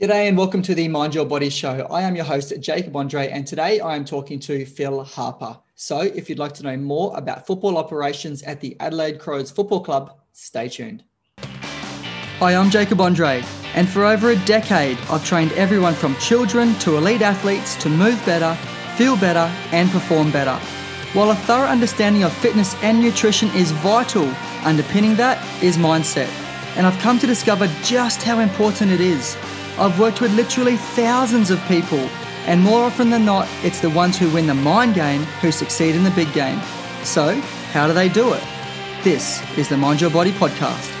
[0.00, 1.86] G'day and welcome to the Mind Your Body Show.
[1.90, 5.58] I am your host, Jacob Andre, and today I am talking to Phil Harper.
[5.74, 9.80] So, if you'd like to know more about football operations at the Adelaide Crows Football
[9.80, 11.04] Club, stay tuned.
[11.38, 13.44] Hi, I'm Jacob Andre,
[13.74, 18.24] and for over a decade, I've trained everyone from children to elite athletes to move
[18.24, 18.54] better,
[18.96, 20.58] feel better, and perform better.
[21.12, 26.30] While a thorough understanding of fitness and nutrition is vital, underpinning that is mindset.
[26.78, 29.36] And I've come to discover just how important it is.
[29.80, 32.00] I've worked with literally thousands of people,
[32.44, 35.94] and more often than not, it's the ones who win the mind game who succeed
[35.94, 36.60] in the big game.
[37.02, 37.40] So,
[37.72, 38.42] how do they do it?
[39.02, 40.94] This is the Mind Your Body podcast.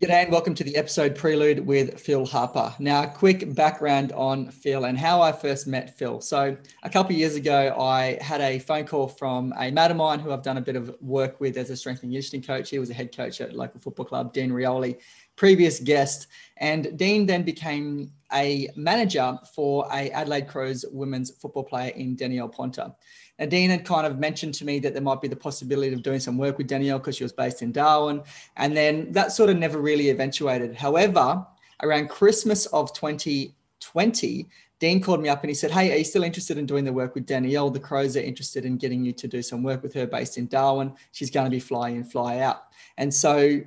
[0.00, 2.72] G'day and welcome to the episode prelude with Phil Harper.
[2.78, 6.20] Now, a quick background on Phil and how I first met Phil.
[6.20, 9.96] So, a couple of years ago, I had a phone call from a mate of
[9.96, 12.70] mine who I've done a bit of work with as a strength and conditioning coach.
[12.70, 14.98] He was a head coach at local football club, Dean Rioli
[15.38, 16.26] previous guest.
[16.56, 22.48] And Dean then became a manager for a Adelaide Crows women's football player in Danielle
[22.48, 22.92] Ponter.
[23.38, 26.02] Now, Dean had kind of mentioned to me that there might be the possibility of
[26.02, 28.20] doing some work with Danielle because she was based in Darwin.
[28.56, 30.74] And then that sort of never really eventuated.
[30.74, 31.46] However,
[31.84, 34.48] around Christmas of 2020,
[34.80, 36.92] Dean called me up and he said, Hey, are you still interested in doing the
[36.92, 37.70] work with Danielle?
[37.70, 40.48] The Crows are interested in getting you to do some work with her based in
[40.48, 40.92] Darwin.
[41.12, 42.64] She's going to be fly in, fly out.
[42.96, 43.60] And so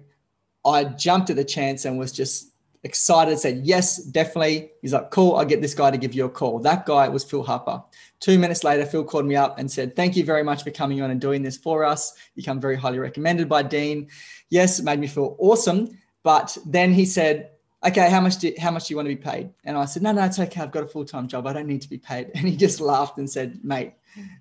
[0.66, 2.52] I jumped at the chance and was just
[2.84, 4.72] excited, said, Yes, definitely.
[4.82, 6.60] He's like, Cool, I'll get this guy to give you a call.
[6.60, 7.84] That guy was Phil Harper.
[8.20, 11.02] Two minutes later, Phil called me up and said, Thank you very much for coming
[11.02, 12.14] on and doing this for us.
[12.36, 14.08] You come very highly recommended by Dean.
[14.50, 15.98] Yes, it made me feel awesome.
[16.24, 17.52] But then he said,
[17.84, 19.50] okay, how much do how much do you want to be paid?
[19.64, 20.62] And I said, no, no, it's okay.
[20.62, 21.48] I've got a full time job.
[21.48, 22.32] I don't need to be paid.
[22.36, 23.94] And he just laughed and said, mate,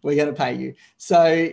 [0.03, 0.75] we're going to pay you.
[0.99, 1.51] So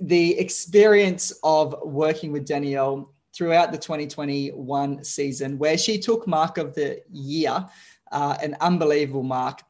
[0.00, 6.74] the experience of working with Danielle throughout the 2021 season, where she took mark of
[6.74, 7.66] the year,
[8.12, 9.60] uh, an unbelievable mark.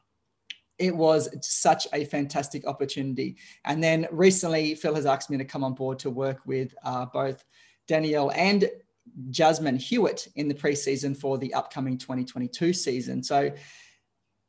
[0.77, 3.37] It was such a fantastic opportunity.
[3.63, 7.05] And then recently, Phil has asked me to come on board to work with uh,
[7.05, 7.43] both
[7.87, 8.69] Danielle and
[9.29, 13.23] Jasmyn Hewett in the preseason for the upcoming 2022 season.
[13.23, 13.51] So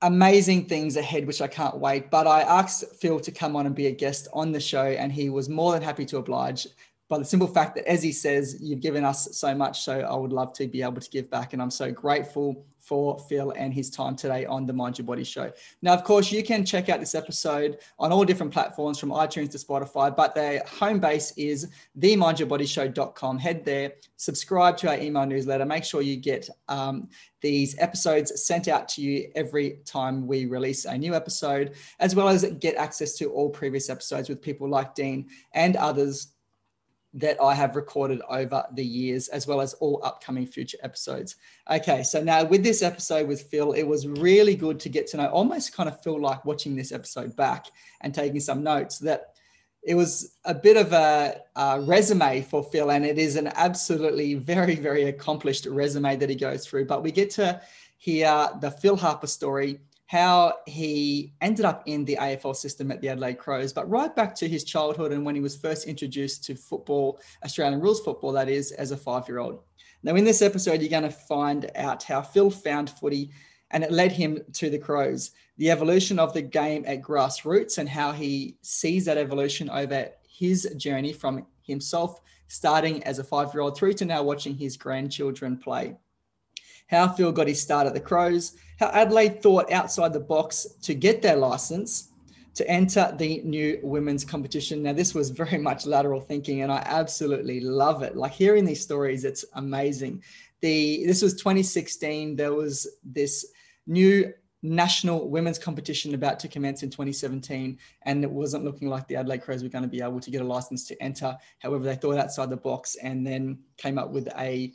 [0.02, 2.10] amazing things ahead, which I can't wait.
[2.10, 5.12] But I asked Phil to come on and be a guest on the show, and
[5.12, 6.66] he was more than happy to oblige
[7.08, 9.82] by the simple fact that, as he says, you've given us so much.
[9.82, 11.52] So I would love to be able to give back.
[11.52, 15.24] And I'm so grateful for Phil and his time today on the Mind Your Body
[15.24, 15.50] show.
[15.82, 19.50] Now, of course, you can check out this episode on all different platforms from iTunes
[19.50, 21.68] to Spotify, but their home base is
[21.98, 23.38] themindyourbodyshow.com.
[23.38, 25.64] Head there, subscribe to our email newsletter.
[25.64, 27.08] Make sure you get um,
[27.40, 32.28] these episodes sent out to you every time we release a new episode, as well
[32.28, 36.28] as get access to all previous episodes with people like Dean and others
[37.16, 41.36] that I have recorded over the years, as well as all upcoming future episodes.
[41.70, 45.16] Okay, so now with this episode with Phil, it was really good to get to
[45.16, 47.66] know, almost kind of feel like watching this episode back
[48.02, 49.34] and taking some notes that
[49.82, 54.34] it was a bit of a, a, resume for Phil, and it is an absolutely
[54.34, 56.84] very, very accomplished resume that he goes through.
[56.84, 57.62] But we get to
[57.96, 63.08] hear the Phil Harper story how he ended up in the AFL system at the
[63.08, 66.54] Adelaide Crows, but right back to his childhood and when he was first introduced to
[66.54, 69.60] football, Australian rules football, that is, as a five year old.
[70.02, 73.30] Now, in this episode, you're going to find out how Phil found footy
[73.72, 77.88] and it led him to the Crows, the evolution of the game at grassroots, and
[77.88, 83.62] how he sees that evolution over his journey from himself starting as a five year
[83.62, 85.96] old through to now watching his grandchildren play
[86.86, 90.94] how Phil got his start at the Crows, how Adelaide thought outside the box to
[90.94, 92.10] get their license
[92.54, 94.82] to enter the new women's competition.
[94.82, 98.16] Now, this was very much lateral thinking, and I absolutely love it.
[98.16, 100.22] Like hearing these stories, it's amazing.
[100.62, 102.34] The this was 2016.
[102.34, 103.46] There was this
[103.86, 104.32] new
[104.62, 109.42] national women's competition about to commence in 2017, and it wasn't looking like the Adelaide
[109.42, 111.36] Crows were going to be able to get a license to enter.
[111.58, 114.72] However, they thought outside the box and then came up with a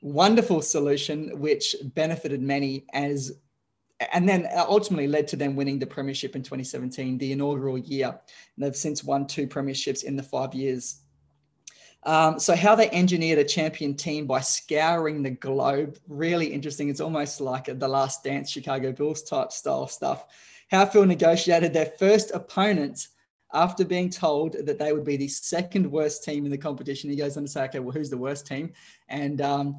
[0.00, 3.32] wonderful solution which benefited many as
[4.12, 8.06] and then ultimately led to them winning the premiership in 2017 the inaugural year.
[8.08, 11.00] And they've since won two premierships in the five years.
[12.04, 16.88] Um, so how they engineered a champion team by scouring the globe really interesting.
[16.88, 20.26] It's almost like the last dance chicago bulls type style stuff.
[20.70, 23.08] How phil negotiated their first opponent
[23.52, 27.16] after being told that they would be the second worst team in the competition, he
[27.16, 28.72] goes on to say, okay, well, who's the worst team?
[29.08, 29.76] And um,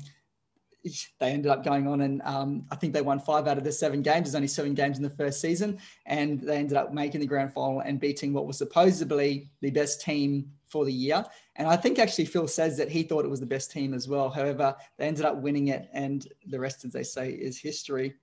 [1.19, 3.71] they ended up going on and um, I think they won five out of the
[3.71, 4.27] seven games.
[4.27, 7.54] There's only seven games in the first season, and they ended up making the grand
[7.54, 11.24] final and beating what was supposedly the best team for the year.
[11.57, 14.07] And I think actually Phil says that he thought it was the best team as
[14.07, 14.30] well.
[14.30, 18.15] However, they ended up winning it, and the rest, as they say, is history.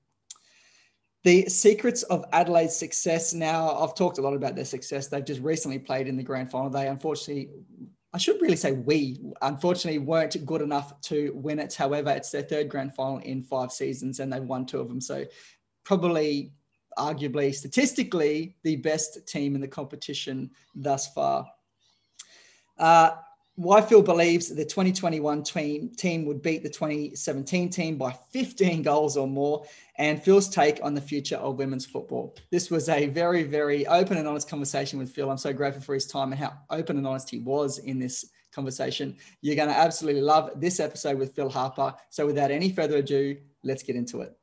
[1.27, 3.35] The secrets of Adelaide's success.
[3.35, 5.09] Now, I've talked a lot about their success.
[5.09, 6.71] They've just recently played in the grand final.
[6.71, 7.51] They unfortunately
[8.15, 11.75] I should really say we unfortunately weren't good enough to win it.
[11.75, 15.01] However, it's their third grand final in five seasons and they've won two of them.
[15.01, 15.25] So
[15.83, 16.53] probably
[16.97, 21.45] arguably statistically the best team in the competition thus far.
[22.79, 23.17] Uh,
[23.57, 29.27] Phil believes the 2021 team, team would beat the 2017 team by 15 goals or
[29.27, 29.65] more,
[29.97, 32.37] and Phil's take on the future of women's football.
[32.51, 35.31] This was a very, very open and honest conversation with Phil.
[35.31, 38.27] I'm so grateful for his time and how open and honest he was in this
[38.53, 39.17] conversation.
[39.41, 41.95] You're going to absolutely love this episode with Phil Harper.
[42.11, 44.37] So, without any further ado, let's get into it.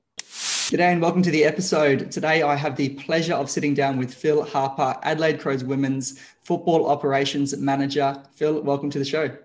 [0.74, 2.10] G'day and welcome to the episode.
[2.10, 6.90] Today I have the pleasure of sitting down with Phil Harper, Adelaide Crows Women's Football
[6.90, 8.20] Operations Manager.
[8.34, 9.38] Phil, welcome to the show.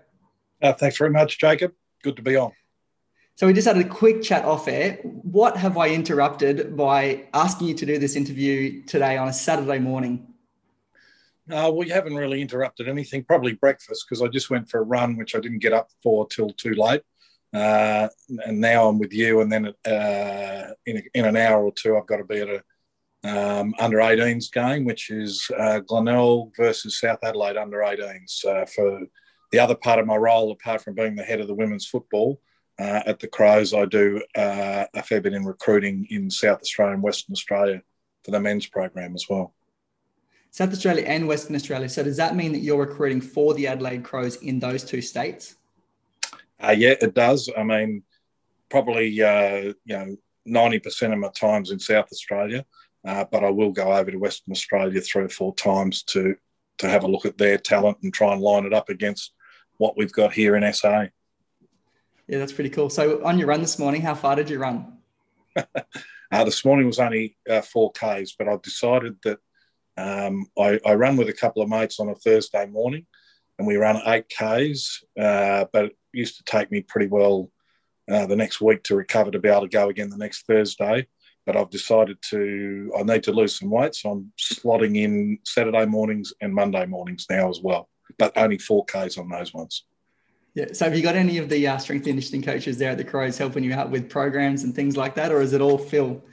[0.59, 1.73] Uh, thanks very much, Jacob.
[2.01, 2.53] Good to be on.
[3.35, 4.93] So we just had a quick chat off air.
[5.03, 9.77] What have I interrupted by asking you to do this interview today on a Saturday
[9.77, 10.33] morning?
[11.45, 13.23] No, we haven't really interrupted anything.
[13.23, 16.27] Probably breakfast because I just went for a run, which I didn't get up for
[16.27, 17.03] till too late.
[17.53, 18.07] Uh,
[18.45, 19.41] and now I'm with you.
[19.41, 22.63] And then uh, in, in an hour or two, I've got to be at a
[23.23, 28.45] um, under 18s game, which is uh, Glenelg versus South Adelaide under 18s.
[28.45, 29.01] Uh, for
[29.51, 32.39] the other part of my role, apart from being the head of the women's football
[32.79, 36.93] uh, at the Crows, I do uh, a fair bit in recruiting in South Australia
[36.93, 37.81] and Western Australia
[38.23, 39.53] for the men's program as well.
[40.51, 41.89] South Australia and Western Australia.
[41.89, 45.55] So does that mean that you're recruiting for the Adelaide Crows in those two states?
[46.61, 47.49] Uh, yeah, it does.
[47.57, 48.03] I mean,
[48.69, 50.15] probably uh, you know
[50.45, 52.65] ninety percent of my times in South Australia,
[53.05, 56.35] uh, but I will go over to Western Australia three or four times to
[56.79, 59.33] to have a look at their talent and try and line it up against
[59.77, 61.05] what we've got here in SA.
[62.27, 62.89] Yeah, that's pretty cool.
[62.89, 64.97] So, on your run this morning, how far did you run?
[65.55, 69.39] uh, this morning was only uh, four k's, but I've decided that
[69.97, 73.05] um, I, I, run with a couple of mates on a Thursday morning,
[73.59, 75.03] and we run eight k's.
[75.19, 77.51] Uh, but used to take me pretty well
[78.09, 81.05] uh, the next week to recover to be able to go again the next Thursday.
[81.45, 83.95] But I've decided to, I need to lose some weight.
[83.95, 89.19] So I'm slotting in Saturday mornings and Monday mornings now as well, but only 4Ks
[89.19, 89.85] on those ones.
[90.55, 90.65] Yeah.
[90.73, 93.03] So have you got any of the uh, strength and conditioning coaches there at the
[93.03, 95.31] Crows helping you out with programs and things like that?
[95.31, 96.23] Or is it all Phil?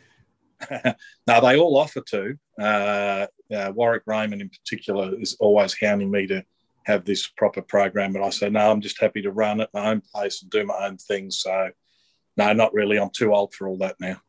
[0.71, 2.35] no, they all offer to.
[2.59, 6.45] Uh, uh, Warwick Raymond in particular is always hounding me to
[6.87, 8.13] have this proper program.
[8.13, 10.65] But I said, no, I'm just happy to run at my own pace and do
[10.65, 11.41] my own things.
[11.41, 11.71] So,
[12.37, 12.99] no, not really.
[12.99, 14.21] I'm too old for all that now.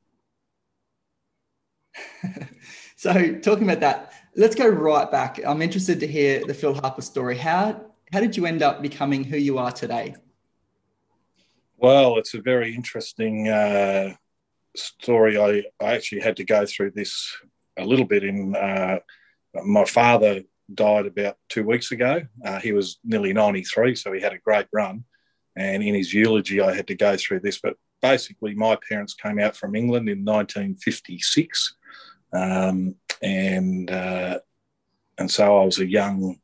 [2.96, 5.40] so, talking about that, let's go right back.
[5.46, 7.38] I'm interested to hear the Phil Harper story.
[7.38, 10.16] How how did you end up becoming who you are today?
[11.78, 14.16] Well, it's a very interesting uh,
[14.76, 15.38] story.
[15.38, 17.38] I, I actually had to go through this
[17.78, 19.00] a little bit in uh,
[19.64, 20.42] my father
[20.74, 22.22] died about two weeks ago.
[22.44, 25.04] Uh, he was nearly 93, so he had a great run.
[25.56, 27.60] And in his eulogy, I had to go through this.
[27.60, 31.76] But basically, my parents came out from England in 1956.
[32.34, 34.40] Um, and, uh,
[35.18, 36.40] and so I was a young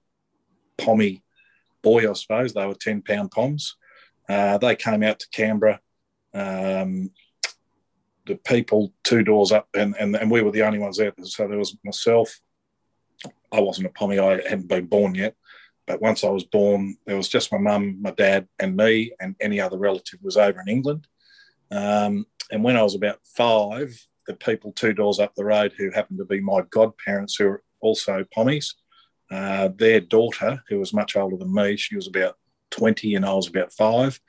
[0.77, 1.23] pommy
[1.83, 2.53] boy, I suppose.
[2.53, 3.75] They were 10 pound poms.
[4.27, 5.79] Uh, they came out to Canberra.
[6.33, 7.11] Um,
[8.25, 11.13] the people two doors up, and, and, and we were the only ones there.
[11.23, 12.39] So there was myself,
[13.53, 14.19] I wasn't a pommy.
[14.19, 15.35] I hadn't been born yet.
[15.85, 19.35] But once I was born, there was just my mum, my dad, and me, and
[19.39, 21.07] any other relative was over in England.
[21.71, 23.95] Um, and when I was about five,
[24.25, 27.63] the people two doors up the road who happened to be my godparents, who were
[27.81, 28.73] also pommies,
[29.29, 32.37] uh, their daughter, who was much older than me, she was about
[32.71, 34.19] 20 and I was about five,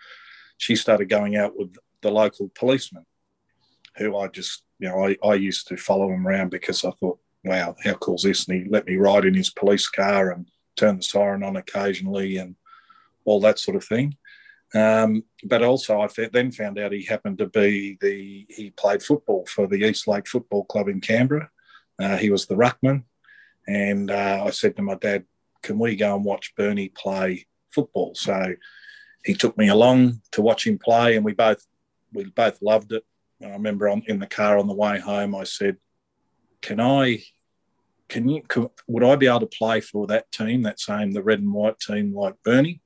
[0.58, 3.04] she started going out with the local policeman,
[3.96, 7.20] who I just, you know, I, I used to follow him around because I thought
[7.44, 8.48] wow, how cool is this?
[8.48, 12.36] And he let me ride in his police car and turn the siren on occasionally
[12.38, 12.56] and
[13.24, 14.16] all that sort of thing.
[14.74, 19.46] Um, but also, I then found out he happened to be the he played football
[19.46, 21.50] for the Eastlake Football Club in Canberra.
[21.98, 23.04] Uh, he was the ruckman,
[23.68, 25.24] and uh, I said to my dad,
[25.62, 28.54] "Can we go and watch Bernie play football?" So
[29.24, 31.64] he took me along to watch him play, and we both
[32.12, 33.04] we both loved it.
[33.44, 35.76] I remember on, in the car on the way home, I said,
[36.62, 37.22] "Can I
[38.14, 41.22] can you could, would I be able to play for that team, that same the
[41.22, 42.80] red and white team like Bernie?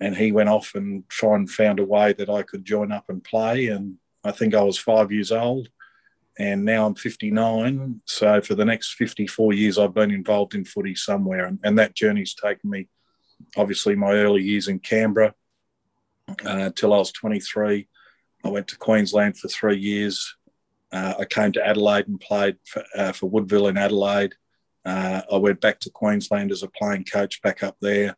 [0.00, 3.06] and he went off and tried and found a way that I could join up
[3.08, 3.68] and play.
[3.68, 5.68] And I think I was five years old,
[6.38, 8.02] and now I'm 59.
[8.04, 11.94] So for the next 54 years, I've been involved in footy somewhere, and, and that
[11.94, 12.88] journey's taken me.
[13.56, 15.34] Obviously, my early years in Canberra
[16.44, 17.88] uh, till I was 23.
[18.44, 20.36] I went to Queensland for three years.
[20.92, 24.34] Uh, I came to Adelaide and played for, uh, for Woodville in Adelaide.
[24.84, 28.16] Uh, I went back to Queensland as a playing coach back up there.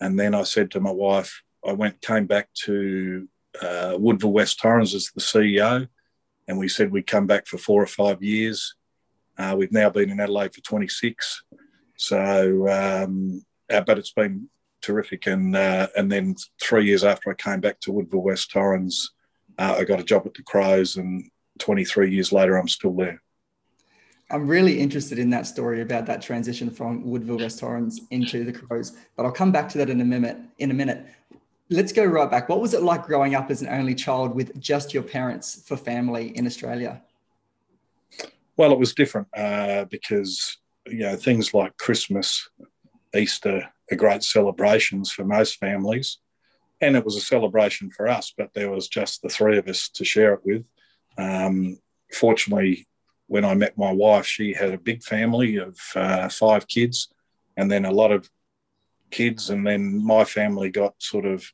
[0.00, 3.28] And then I said to my wife, I went, came back to
[3.62, 5.88] uh, Woodville West Torrens as the CEO.
[6.48, 8.74] And we said we'd come back for four or five years.
[9.36, 11.44] Uh, we've now been in Adelaide for 26.
[11.96, 14.48] So, um, uh, but it's been
[14.82, 15.26] terrific.
[15.26, 19.12] And and then three years after I came back to Woodville West Torrens,
[19.58, 23.22] I got a job at the Crows, and 23 years later, I'm still there.
[24.30, 28.52] I'm really interested in that story about that transition from Woodville West Torrens into the
[28.52, 30.36] Crows, but I'll come back to that in a minute.
[30.58, 31.06] In a minute,
[31.70, 32.48] let's go right back.
[32.48, 35.76] What was it like growing up as an only child with just your parents for
[35.76, 37.02] family in Australia?
[38.58, 42.50] Well, it was different uh, because you know things like Christmas,
[43.16, 46.18] Easter are great celebrations for most families,
[46.82, 48.34] and it was a celebration for us.
[48.36, 50.64] But there was just the three of us to share it with.
[51.18, 51.78] Um,
[52.12, 52.86] fortunately,
[53.26, 57.08] when I met my wife, she had a big family of uh, five kids,
[57.56, 58.30] and then a lot of
[59.10, 61.44] kids, and then my family got sort of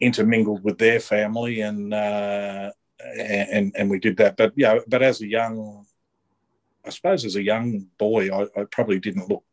[0.00, 2.70] intermingled with their family, and uh,
[3.16, 4.36] and and we did that.
[4.36, 5.86] But yeah, but as a young,
[6.84, 9.44] I suppose as a young boy, I, I probably didn't look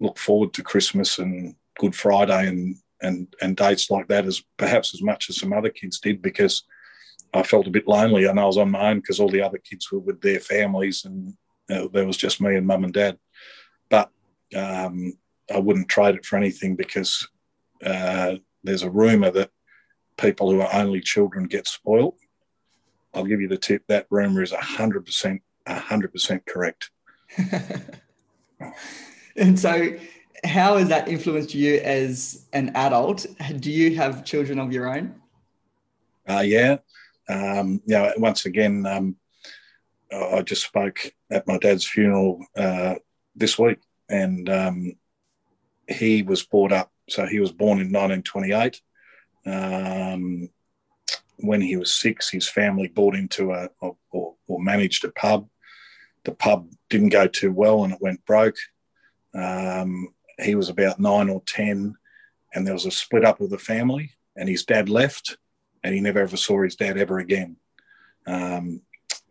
[0.00, 4.94] look forward to Christmas and Good Friday and and and dates like that as perhaps
[4.94, 6.64] as much as some other kids did because
[7.34, 9.58] I felt a bit lonely and I was on my own because all the other
[9.58, 11.34] kids were with their families and
[11.68, 13.18] there was just me and mum and dad.
[13.90, 14.10] But
[14.56, 15.14] um,
[15.52, 17.26] I wouldn't trade it for anything because
[17.84, 19.50] uh, there's a rumour that
[20.16, 22.14] people who are only children get spoiled.
[23.12, 23.82] I'll give you the tip.
[23.88, 26.90] That rumour is 100%, 100% correct.
[29.36, 29.96] and so
[30.44, 33.26] how has that influenced you as an adult?
[33.58, 35.16] Do you have children of your own?
[36.28, 36.76] Uh, yeah,
[37.28, 39.16] um, you know, once again, um,
[40.12, 42.96] I just spoke at my dad's funeral uh,
[43.34, 43.78] this week,
[44.08, 44.92] and um,
[45.88, 46.90] he was brought up.
[47.08, 48.80] So he was born in 1928.
[49.46, 50.48] Um,
[51.38, 55.48] when he was six, his family bought into a or, or, managed a pub.
[56.24, 58.56] The pub didn't go too well, and it went broke.
[59.34, 61.96] Um, he was about nine or ten,
[62.54, 65.36] and there was a split up of the family, and his dad left
[65.84, 67.56] and he never ever saw his dad ever again.
[68.26, 68.80] Um,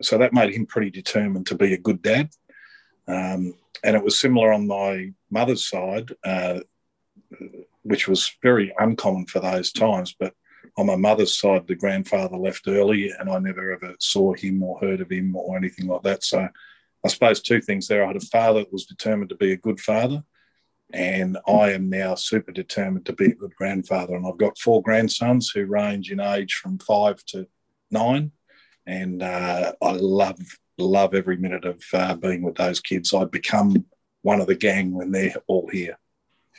[0.00, 2.30] so that made him pretty determined to be a good dad.
[3.06, 6.60] Um, and it was similar on my mother's side, uh,
[7.82, 10.14] which was very uncommon for those times.
[10.18, 10.32] But
[10.78, 14.78] on my mother's side, the grandfather left early, and I never ever saw him or
[14.78, 16.24] heard of him or anything like that.
[16.24, 16.48] So
[17.04, 18.04] I suppose two things there.
[18.04, 20.24] I had a father that was determined to be a good father,
[20.94, 24.14] and I am now super determined to be a good grandfather.
[24.14, 27.48] And I've got four grandsons who range in age from five to
[27.90, 28.30] nine,
[28.86, 30.38] and uh, I love
[30.78, 33.12] love every minute of uh, being with those kids.
[33.12, 33.84] I become
[34.22, 35.98] one of the gang when they're all here.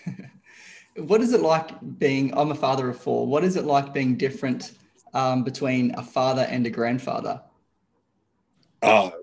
[0.97, 2.37] what is it like being?
[2.37, 3.25] I'm a father of four.
[3.25, 4.73] What is it like being different
[5.13, 7.41] um, between a father and a grandfather?
[8.81, 9.13] Oh,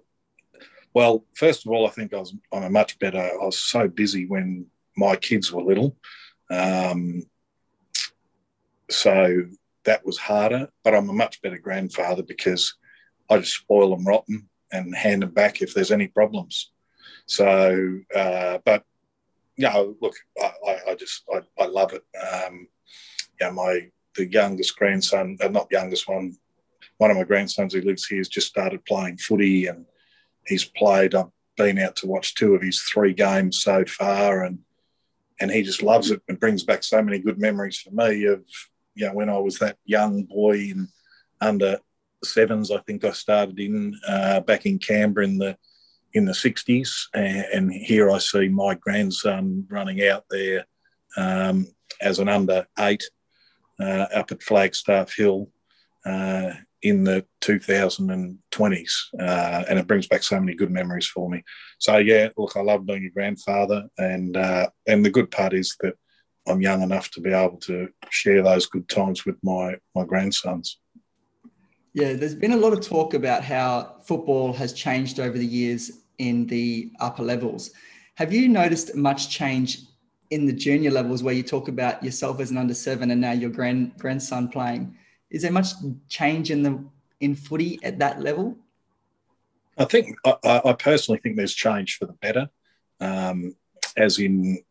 [0.94, 3.20] well, first of all, I think I was I'm a much better.
[3.20, 4.66] I was so busy when
[4.96, 5.96] my kids were little.
[6.50, 7.22] Um,
[8.90, 9.46] so
[9.84, 12.74] that was harder, but I'm a much better grandfather because
[13.30, 16.70] I just spoil them rotten and hand them back if there's any problems.
[17.26, 18.84] So, uh, but
[19.56, 22.02] you know, look, I, I just I, I, love it.
[22.18, 22.68] Um,
[23.40, 26.36] yeah, my the youngest grandson, uh, not youngest one,
[26.98, 29.84] one of my grandsons who lives here has just started playing footy and
[30.46, 31.14] he's played.
[31.14, 34.58] I've been out to watch two of his three games so far, and
[35.42, 38.44] and he just loves it and brings back so many good memories for me of
[38.94, 40.88] you know when I was that young boy in
[41.40, 41.78] under
[42.22, 42.70] sevens.
[42.70, 45.56] I think I started in uh, back in Canberra in the
[46.14, 50.66] in the 60s, and, and here I see my grandson running out there
[51.16, 51.66] um,
[52.00, 53.02] as an under eight
[53.80, 55.48] uh, up at Flagstaff Hill.
[56.06, 61.42] Uh, in the 2020s, uh, and it brings back so many good memories for me.
[61.78, 65.76] So yeah, look, I love being a grandfather, and uh, and the good part is
[65.80, 65.94] that
[66.46, 70.78] I'm young enough to be able to share those good times with my my grandsons.
[71.94, 75.90] Yeah, there's been a lot of talk about how football has changed over the years
[76.18, 77.70] in the upper levels.
[78.14, 79.78] Have you noticed much change
[80.32, 83.32] in the junior levels where you talk about yourself as an under seven and now
[83.32, 84.96] your grand grandson playing.
[85.32, 85.72] Is there much
[86.08, 86.84] change in the
[87.20, 88.56] in footy at that level?
[89.78, 92.50] I think I, I personally think there's change for the better.
[93.00, 93.56] Um,
[93.96, 94.62] as in,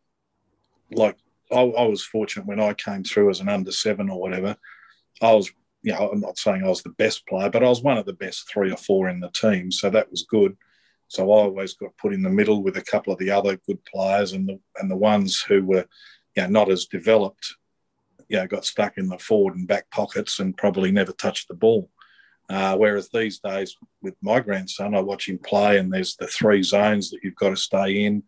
[0.92, 1.16] like
[1.50, 4.56] I, I, was fortunate when I came through as an under seven or whatever.
[5.20, 5.50] I was,
[5.82, 8.06] you know, I'm not saying I was the best player, but I was one of
[8.06, 10.56] the best three or four in the team, so that was good.
[11.08, 13.84] So I always got put in the middle with a couple of the other good
[13.84, 15.86] players, and the and the ones who were,
[16.36, 17.56] you know, not as developed,
[18.38, 21.90] know, got stuck in the forward and back pockets and probably never touched the ball.
[22.48, 26.62] Uh, whereas these days, with my grandson, I watch him play, and there's the three
[26.62, 28.22] zones that you've got to stay in.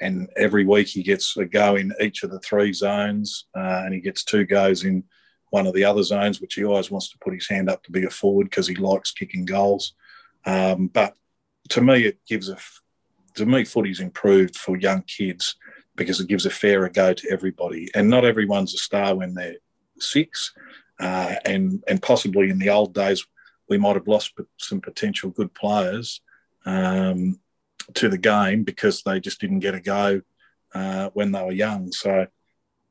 [0.00, 3.94] And every week he gets a go in each of the three zones, uh, and
[3.94, 5.04] he gets two goes in
[5.50, 7.92] one of the other zones, which he always wants to put his hand up to
[7.92, 9.94] be a forward because he likes kicking goals.
[10.46, 11.14] Um, but
[11.70, 12.56] to me, it gives a
[13.34, 15.56] to me, footy's improved for young kids
[16.00, 19.56] because it gives a fairer go to everybody, and not everyone's a star when they're
[19.98, 20.54] six,
[20.98, 23.26] uh, and and possibly in the old days
[23.68, 26.22] we might have lost some potential good players
[26.64, 27.38] um,
[27.92, 30.22] to the game because they just didn't get a go
[30.74, 31.92] uh, when they were young.
[31.92, 32.26] So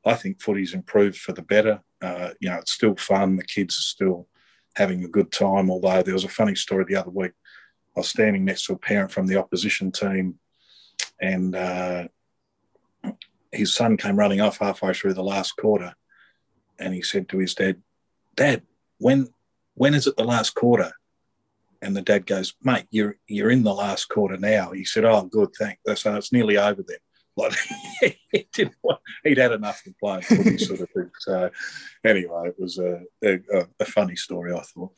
[0.06, 1.80] I think footy's improved for the better.
[2.00, 3.36] Uh, you know, it's still fun.
[3.36, 4.28] The kids are still
[4.76, 5.68] having a good time.
[5.68, 7.32] Although there was a funny story the other week.
[7.96, 10.38] I was standing next to a parent from the opposition team,
[11.20, 12.06] and uh,
[13.52, 15.94] his son came running off halfway through the last quarter,
[16.78, 17.82] and he said to his dad,
[18.36, 18.62] "Dad,
[18.98, 19.28] when
[19.74, 20.92] when is it the last quarter?
[21.82, 24.72] And the dad goes, mate, you're you're in the last quarter now.
[24.72, 25.80] He said, oh, good, thanks.
[26.02, 26.98] So it's nearly over then.
[27.36, 27.54] Like
[28.32, 31.10] he didn't want, he'd had enough of playing footy, sort of thing.
[31.20, 31.50] So
[32.04, 33.38] anyway, it was a, a,
[33.78, 34.92] a funny story, I thought.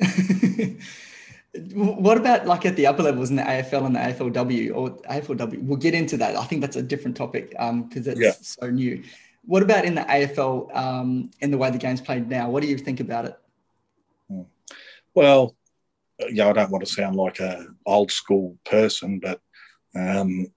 [1.72, 5.62] what about like at the upper levels in the AFL and the AFLW or AFLW?
[5.62, 6.36] We'll get into that.
[6.36, 8.32] I think that's a different topic because um, it's yeah.
[8.40, 9.02] so new.
[9.46, 12.50] What about in the AFL um, in the way the game's played now?
[12.50, 13.38] What do you think about it?
[15.14, 15.54] Well,
[16.30, 19.40] yeah, I don't want to sound like a old school person, but
[19.94, 20.48] um,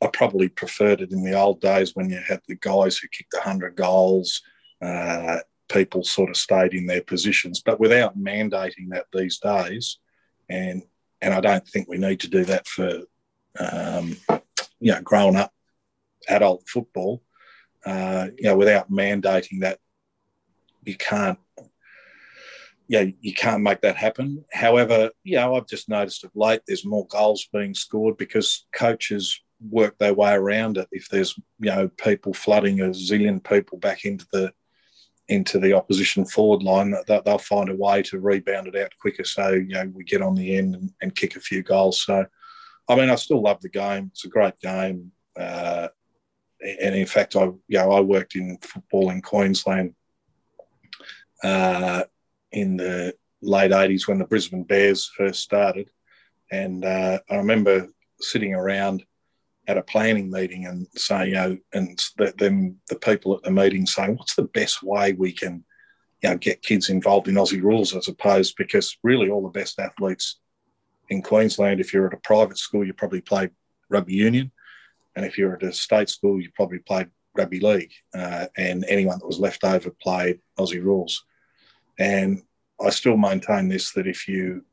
[0.00, 3.34] I probably preferred it in the old days when you had the guys who kicked
[3.34, 4.42] 100 goals.
[4.80, 5.38] Uh,
[5.68, 9.98] people sort of stayed in their positions, but without mandating that these days,
[10.48, 10.82] and
[11.20, 13.02] and I don't think we need to do that for
[13.58, 14.16] um,
[14.80, 15.52] you know grown up
[16.28, 17.22] adult football.
[17.84, 19.78] Uh, you know, without mandating that,
[20.84, 21.38] you can't
[22.88, 24.44] yeah, you can't make that happen.
[24.50, 29.40] However, you know, I've just noticed of late there's more goals being scored because coaches
[29.70, 30.88] work their way around it.
[30.90, 34.52] If there's you know people flooding a zillion people back into the
[35.28, 39.24] into the opposition forward line, they'll find a way to rebound it out quicker.
[39.24, 42.02] So you know we get on the end and, and kick a few goals.
[42.02, 42.26] So,
[42.88, 44.10] I mean, I still love the game.
[44.12, 45.12] It's a great game.
[45.38, 45.88] Uh,
[46.60, 49.94] and in fact, I you know I worked in football in Queensland.
[51.42, 52.02] Uh,
[52.52, 55.90] in the late 80s when the Brisbane Bears first started.
[56.50, 57.88] And uh, I remember
[58.20, 59.04] sitting around
[59.68, 62.02] at a planning meeting and saying, you know, and
[62.38, 65.62] then the people at the meeting saying, what's the best way we can,
[66.22, 69.78] you know, get kids involved in Aussie rules as opposed because really all the best
[69.78, 70.40] athletes
[71.10, 73.50] in Queensland, if you're at a private school, you probably played
[73.90, 74.50] rugby union.
[75.14, 77.92] And if you're at a state school, you probably played rugby league.
[78.14, 81.24] Uh, and anyone that was left over played Aussie rules.
[81.98, 82.42] And
[82.80, 84.64] I still maintain this that if you,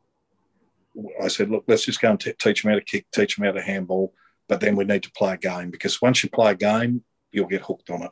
[1.22, 3.46] I said, look, let's just go and t- teach them how to kick, teach them
[3.46, 4.14] how to handball,
[4.48, 7.48] but then we need to play a game because once you play a game, you'll
[7.48, 8.12] get hooked on it.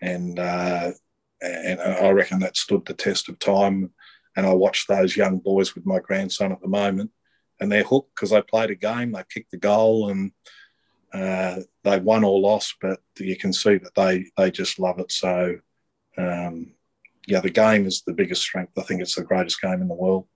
[0.00, 0.92] And, uh,
[1.40, 3.92] and I reckon that stood the test of time.
[4.36, 7.10] And I watch those young boys with my grandson at the moment,
[7.60, 10.32] and they're hooked because they played a game, they kicked the goal, and
[11.12, 15.12] uh, they won or lost, but you can see that they they just love it.
[15.12, 15.56] So
[16.16, 16.72] um,
[17.26, 18.72] yeah, the game is the biggest strength.
[18.78, 20.26] I think it's the greatest game in the world.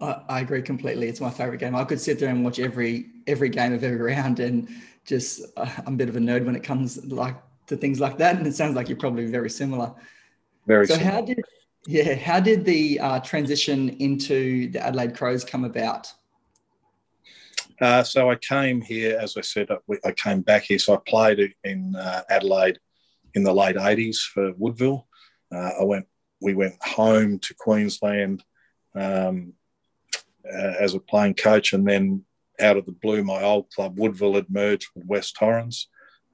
[0.00, 1.08] I, I agree completely.
[1.08, 1.76] It's my favorite game.
[1.76, 4.68] I could sit there and watch every every game of every round, and
[5.04, 7.36] just uh, I'm a bit of a nerd when it comes like
[7.66, 8.36] to things like that.
[8.36, 9.92] And it sounds like you're probably very similar.
[10.66, 10.86] Very.
[10.86, 11.12] So similar.
[11.12, 11.40] how did
[11.86, 16.12] yeah how did the uh, transition into the Adelaide Crows come about?
[17.80, 19.68] Uh, so I came here, as I said,
[20.04, 20.78] I came back here.
[20.78, 22.78] So I played in uh, Adelaide
[23.34, 25.06] in the late '80s for Woodville.
[25.52, 26.06] Uh, I went,
[26.40, 28.44] we went home to Queensland
[28.94, 29.54] um,
[30.46, 32.24] uh, as a playing coach, and then
[32.60, 35.88] out of the blue, my old club Woodville had merged with West Torrens,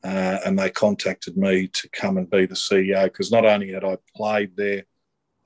[0.04, 3.84] uh, and they contacted me to come and be the CEO because not only had
[3.84, 4.84] I played there,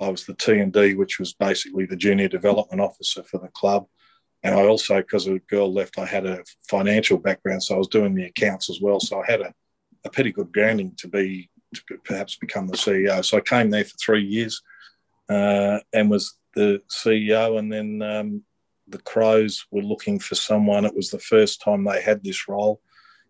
[0.01, 3.49] I was the T and D, which was basically the junior development officer for the
[3.49, 3.87] club.
[4.43, 7.89] And I also, because a girl left, I had a financial background, so I was
[7.89, 8.99] doing the accounts as well.
[8.99, 9.53] So I had a
[10.05, 13.25] a pretty good grounding to be to perhaps become the CEO.
[13.25, 14.61] So I came there for three years
[15.29, 17.59] uh, and was the CEO.
[17.59, 18.43] And then um,
[18.91, 20.85] the Crows were looking for someone.
[20.85, 22.81] It was the first time they had this role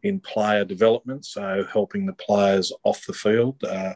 [0.03, 3.63] in player development, so helping the players off the field.
[3.63, 3.95] Uh,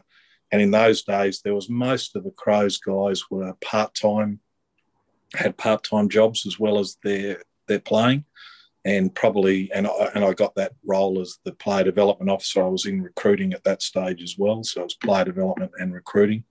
[0.51, 4.39] and in those days, there was most of the Crows guys were part time,
[5.33, 8.23] had part time jobs as well as their their playing
[8.85, 12.63] and probably and I, and I got that role as the player development officer.
[12.63, 15.93] I was in recruiting at that stage as well, so it was player development and
[15.93, 16.43] recruiting.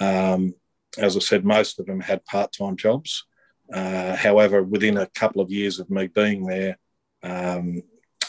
[0.00, 0.54] Um,
[0.96, 3.26] as I said, most of them had part-time jobs.
[3.72, 6.78] Uh, however, within a couple of years of me being there,
[7.22, 7.82] um,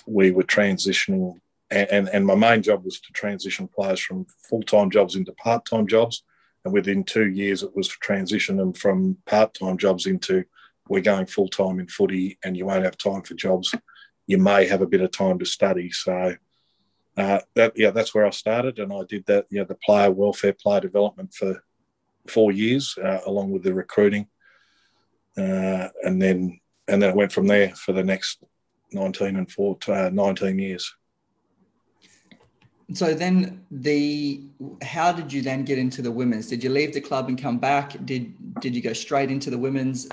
[0.06, 4.90] we were transitioning, and, and, and my main job was to transition players from full-time
[4.90, 6.24] jobs into part-time jobs.
[6.66, 10.44] And within two years, it was to transition them from part-time jobs into
[10.90, 13.74] we're going full time in footy and you won't have time for jobs.
[14.28, 15.92] You may have a bit of time to study.
[15.92, 16.36] So
[17.16, 19.46] uh, that yeah, that's where I started, and I did that.
[19.50, 21.64] Yeah, the player welfare, player development for
[22.28, 24.28] four years, uh, along with the recruiting,
[25.38, 28.44] uh, and then and then it went from there for the next
[28.92, 30.94] nineteen and four to, uh, nineteen years.
[32.94, 34.42] So then the
[34.82, 36.48] how did you then get into the women's?
[36.48, 37.94] Did you leave the club and come back?
[38.06, 40.08] Did did you go straight into the women's?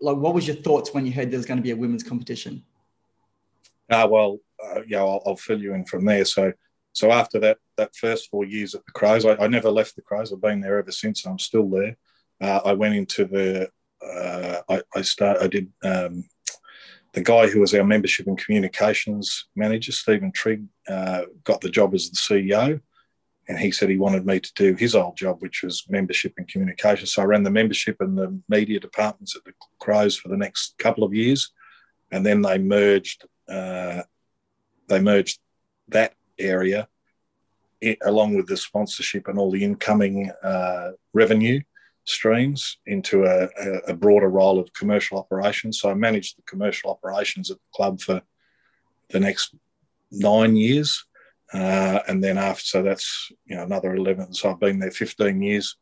[0.00, 2.02] like what was your thoughts when you heard there was going to be a women's
[2.02, 2.62] competition?
[3.90, 6.24] Uh, well, uh, yeah, I'll, I'll, fill you in from there.
[6.24, 6.52] So,
[6.92, 10.02] so after that that first four years at the Crows, I, I never left the
[10.02, 10.32] Crows.
[10.32, 11.24] I've been there ever since.
[11.24, 11.96] I'm still there.
[12.40, 13.68] Uh, I went into the.
[14.04, 15.38] Uh, I, I start.
[15.40, 15.70] I did.
[15.82, 16.24] Um,
[17.12, 21.92] the guy who was our membership and communications manager, Steven Trigg, uh, got the job
[21.92, 22.80] as the CEO
[23.50, 26.46] and he said he wanted me to do his old job, which was membership and
[26.46, 27.04] communication.
[27.04, 30.78] So I ran the membership and the media departments at the Crows for the next
[30.78, 31.50] couple of years,
[32.12, 33.24] and then they merged.
[33.48, 34.02] Uh,
[34.86, 35.40] they merged
[35.88, 36.86] that area
[37.80, 41.60] it, along with the sponsorship and all the incoming uh, revenue
[42.04, 43.48] streams into a,
[43.86, 45.80] a, broader role of commercial operations.
[45.80, 48.22] So I managed the commercial operations at the club for
[49.10, 49.54] the next
[50.10, 51.04] nine years.
[51.52, 54.32] Uh, and then after, so that's you know another eleven.
[54.32, 55.76] So I've been there fifteen years,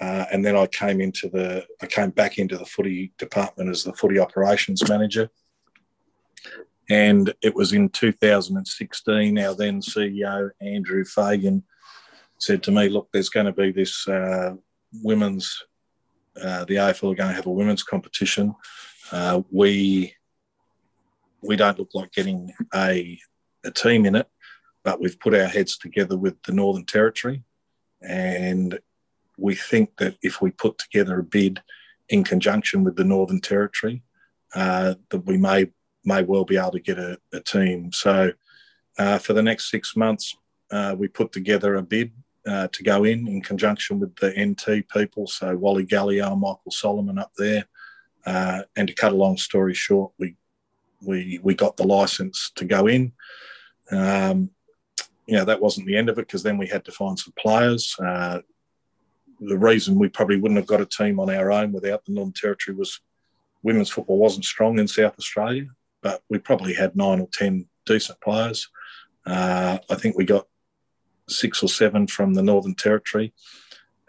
[0.00, 3.84] uh, and then I came into the I came back into the footy department as
[3.84, 5.30] the footy operations manager.
[6.90, 9.38] And it was in 2016.
[9.38, 11.62] Our then CEO Andrew Fagan
[12.38, 14.54] said to me, "Look, there's going to be this uh,
[15.02, 15.64] women's.
[16.40, 18.54] Uh, the AFL are going to have a women's competition.
[19.10, 20.14] Uh, we
[21.42, 23.18] we don't look like getting a
[23.64, 24.28] a team in it."
[24.84, 27.42] but we've put our heads together with the Northern Territory,
[28.00, 28.78] and
[29.38, 31.62] we think that if we put together a bid
[32.08, 34.02] in conjunction with the Northern Territory,
[34.54, 35.70] uh, that we may
[36.04, 37.92] may well be able to get a, a team.
[37.92, 38.32] So
[38.98, 40.36] uh, for the next six months,
[40.72, 42.12] uh, we put together a bid
[42.46, 45.26] uh, to go in in conjunction with the NT people.
[45.26, 47.64] So Wally Gallio, Michael Solomon up there,
[48.26, 50.36] uh, and to cut a long story short, we
[51.00, 53.12] we we got the license to go in.
[53.90, 54.50] Um,
[55.26, 57.32] you know, that wasn't the end of it because then we had to find some
[57.38, 57.94] players.
[57.98, 58.40] Uh,
[59.40, 62.32] the reason we probably wouldn't have got a team on our own without the Northern
[62.32, 63.00] Territory was
[63.62, 65.66] women's football wasn't strong in South Australia,
[66.00, 68.68] but we probably had nine or 10 decent players.
[69.26, 70.46] Uh, I think we got
[71.28, 73.32] six or seven from the Northern Territory.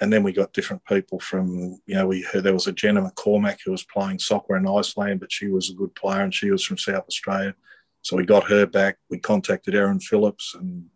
[0.01, 3.01] And then we got different people from, you know, we heard there was a Jenna
[3.01, 6.51] McCormick who was playing soccer in Iceland, but she was a good player and she
[6.51, 7.55] was from South Australia.
[8.01, 8.97] So we got her back.
[9.09, 10.87] We contacted Erin Phillips and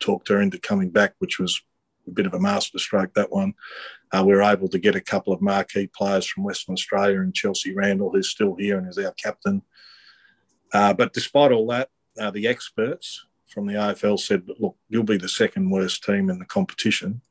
[0.00, 1.62] talked her into coming back, which was
[2.08, 3.54] a bit of a masterstroke, that one.
[4.12, 7.34] Uh, we were able to get a couple of marquee players from Western Australia and
[7.34, 9.62] Chelsea Randall, who's still here and is our captain.
[10.72, 15.16] Uh, but despite all that, uh, the experts from the AFL said, look, you'll be
[15.16, 17.22] the second worst team in the competition.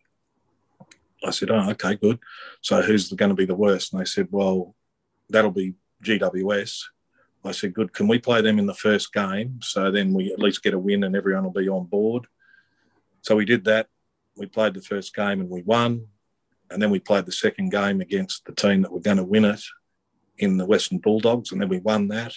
[1.23, 2.19] I said, oh, okay, good.
[2.61, 3.91] So who's going to be the worst?
[3.91, 4.73] And they said, well,
[5.29, 6.83] that'll be GWS.
[7.45, 7.93] I said, good.
[7.93, 9.59] Can we play them in the first game?
[9.61, 12.25] So then we at least get a win and everyone will be on board.
[13.21, 13.87] So we did that.
[14.37, 16.07] We played the first game and we won.
[16.71, 19.45] And then we played the second game against the team that were going to win
[19.45, 19.61] it
[20.37, 21.51] in the Western Bulldogs.
[21.51, 22.33] And then we won that.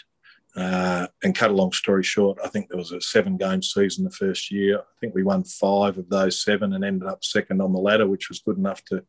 [0.56, 4.04] Uh, and cut a long story short, I think there was a seven game season
[4.04, 4.78] the first year.
[4.78, 8.08] I think we won five of those seven and ended up second on the ladder,
[8.08, 9.04] which was good enough to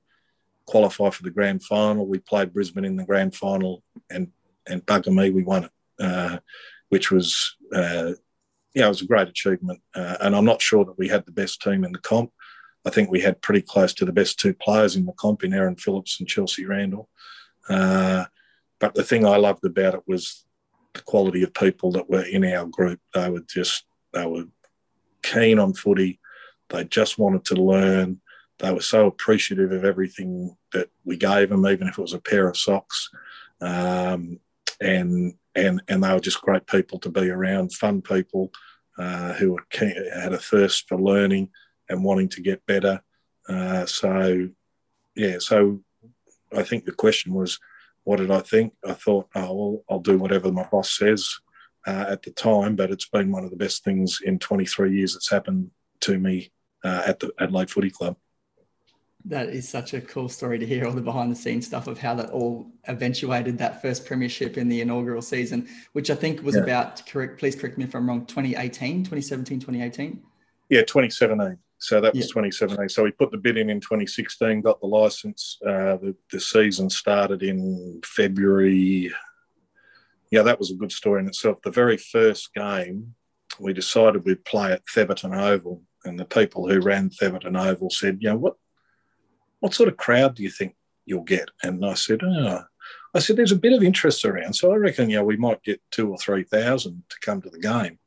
[0.66, 2.06] qualify for the grand final.
[2.06, 4.32] We played Brisbane in the grand final and,
[4.68, 6.40] and bugger me, we won it, uh,
[6.90, 8.12] which was uh,
[8.78, 9.82] yeah, it was a great achievement.
[9.96, 12.32] Uh, and I'm not sure that we had the best team in the comp.
[12.86, 15.52] I think we had pretty close to the best two players in the comp in
[15.52, 17.10] Erin Phillips and Chelsea Randall.
[17.68, 18.26] Uh,
[18.80, 20.46] but the thing I loved about it was
[20.98, 23.00] the quality of people that were in our group.
[23.14, 24.46] They were just, they were
[25.24, 26.20] keen on footy.
[26.70, 28.22] They just wanted to learn.
[28.60, 32.20] They were so appreciative of everything that we gave them, even if it was a
[32.20, 33.10] pair of socks.
[33.62, 34.40] Um,
[34.82, 38.52] and and and they were just great people to be around, fun people
[38.98, 41.50] uh, who were keen, had a thirst for learning
[41.90, 43.02] and wanting to get better.
[43.48, 44.50] Uh, so
[45.16, 45.82] yeah, so
[46.56, 47.60] I think the question was,
[48.08, 48.72] what did I think?
[48.88, 51.28] I thought, oh well, I'll do whatever my boss says
[51.86, 55.12] uh, at the time, but it's been one of the best things in 23 years
[55.12, 56.50] that's happened to me
[56.86, 58.16] uh, at the Adelaide Footy Club
[59.26, 61.98] that is such a cool story to hear all the behind the scenes stuff of
[61.98, 66.56] how that all eventuated that first premiership in the inaugural season which i think was
[66.56, 66.62] yeah.
[66.62, 70.22] about correct please correct me if i'm wrong 2018 2017 2018
[70.70, 72.34] yeah 2017 so that was yeah.
[72.34, 76.40] 2017 so we put the bid in in 2016 got the license uh, the, the
[76.40, 79.12] season started in february
[80.32, 83.16] yeah that was a good story in itself the very first game
[83.60, 88.18] we decided we'd play at Thebarton Oval and the people who ran Thebarton Oval said,
[88.22, 88.56] you know, what
[89.60, 91.50] what sort of crowd do you think you'll get?
[91.64, 92.64] And I said, oh.
[93.16, 94.54] I said, there's a bit of interest around.
[94.54, 97.60] So I reckon, you know, we might get two or 3,000 to come to the
[97.60, 97.98] game.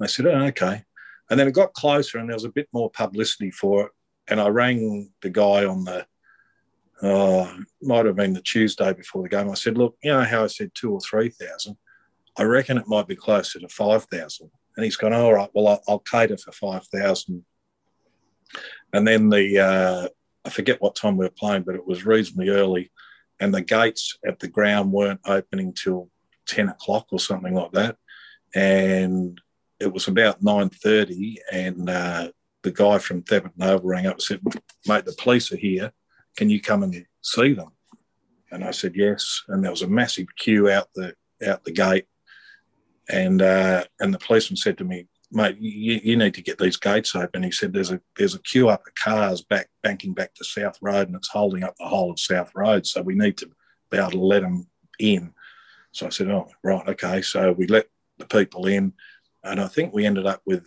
[0.00, 0.84] They said, oh, okay.
[1.30, 3.92] And then it got closer and there was a bit more publicity for it.
[4.28, 6.06] And I rang the guy on the,
[7.02, 9.50] oh, might have been the Tuesday before the game.
[9.50, 11.76] I said, look, you know how I said two or 3,000?
[12.36, 14.50] I reckon it might be closer to 5,000.
[14.76, 17.44] And he's gone, all right, well, I'll, cater for 5,000.
[18.92, 20.08] And then the, uh,
[20.44, 22.90] I forget what time we were playing, but it was reasonably early,
[23.40, 26.10] and the gates at the ground weren't opening till
[26.46, 27.96] ten o'clock or something like that,
[28.54, 29.40] and
[29.80, 32.30] it was about nine thirty, and uh,
[32.62, 34.40] the guy from Thebarton Oval rang up and said,
[34.86, 35.92] "Mate, the police are here.
[36.36, 37.70] Can you come and see them?"
[38.52, 41.14] And I said yes, and there was a massive queue out the
[41.46, 42.06] out the gate,
[43.08, 46.76] and uh, and the policeman said to me, mate, you, you, need to get these
[46.76, 47.42] gates open.
[47.42, 50.78] He said there's a there's a queue up of cars back banking back to South
[50.80, 52.86] Road, and it's holding up the whole of South Road.
[52.86, 53.50] So we need to
[53.90, 54.66] be able to let them
[54.98, 55.32] in.
[55.92, 57.22] So I said, oh right, okay.
[57.22, 57.86] So we let
[58.18, 58.92] the people in,
[59.44, 60.66] and I think we ended up with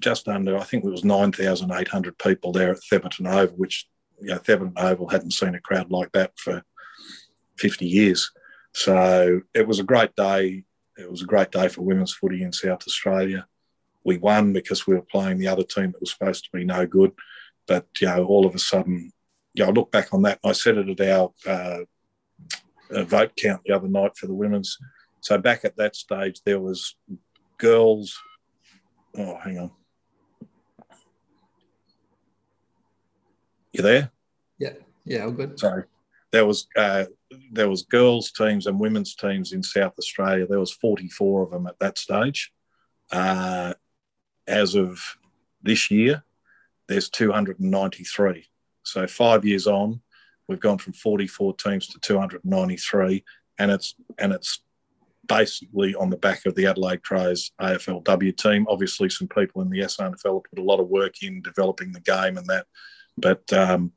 [0.00, 3.56] just under I think it was nine thousand eight hundred people there at Thebarton Oval,
[3.56, 3.88] which
[4.20, 6.62] you know Thebarton Oval hadn't seen a crowd like that for
[7.56, 8.30] fifty years.
[8.74, 10.64] So it was a great day.
[10.96, 13.46] It was a great day for women's footy in South Australia
[14.04, 16.86] we won because we were playing the other team that was supposed to be no
[16.86, 17.12] good.
[17.66, 19.12] But you know, all of a sudden,
[19.54, 20.40] you know, I look back on that.
[20.44, 24.78] I said it at our uh, vote count the other night for the women's.
[25.20, 26.96] So back at that stage, there was
[27.62, 28.18] girls.
[29.16, 29.70] Oh, hang on.
[33.72, 34.10] You there?
[34.58, 35.58] Yeah, yeah, all good.
[35.58, 35.84] Sorry,
[36.32, 37.04] there was uh,
[37.52, 40.46] there was girls teams and women's teams in South Australia.
[40.46, 42.52] There was forty four of them at that stage.
[43.10, 43.74] Uh,
[44.46, 45.00] as of
[45.62, 46.24] this year,
[46.88, 48.48] there's 293.
[48.82, 50.00] So five years on,
[50.48, 53.24] we've gone from 44 teams to 293,
[53.58, 54.62] and it's and it's
[55.26, 58.66] basically on the back of the Adelaide Crows AFLW team.
[58.68, 62.36] Obviously, some people in the SANFL put a lot of work in developing the game
[62.36, 62.66] and that,
[63.16, 63.92] but um,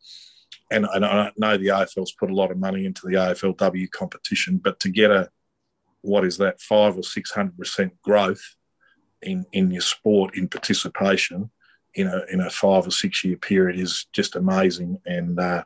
[0.71, 4.57] and, and I know the AFL's put a lot of money into the AFLW competition,
[4.57, 5.29] but to get a
[6.01, 8.43] what is that five or six hundred percent growth
[9.21, 11.49] in in your sport in participation
[11.95, 15.63] in a in a five or six year period is just amazing and uh,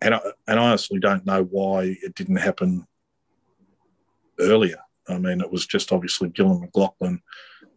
[0.00, 2.86] and I, and I honestly don't know why it didn't happen
[4.38, 4.78] earlier.
[5.08, 7.20] I mean, it was just obviously Gillon McLachlan.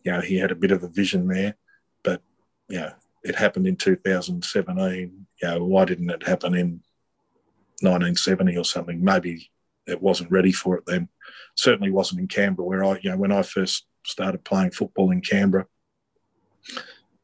[0.04, 1.56] You know, he had a bit of a vision there,
[2.04, 2.22] but
[2.68, 2.94] you know,
[3.24, 5.28] it happened in 2017.
[5.42, 6.82] You know, why didn't it happen in
[7.82, 9.04] 1970 or something?
[9.04, 9.52] Maybe
[9.86, 11.10] it wasn't ready for it then.
[11.56, 15.22] Certainly wasn't in Canberra, where I, you know, when I first started playing football in
[15.22, 15.68] Canberra.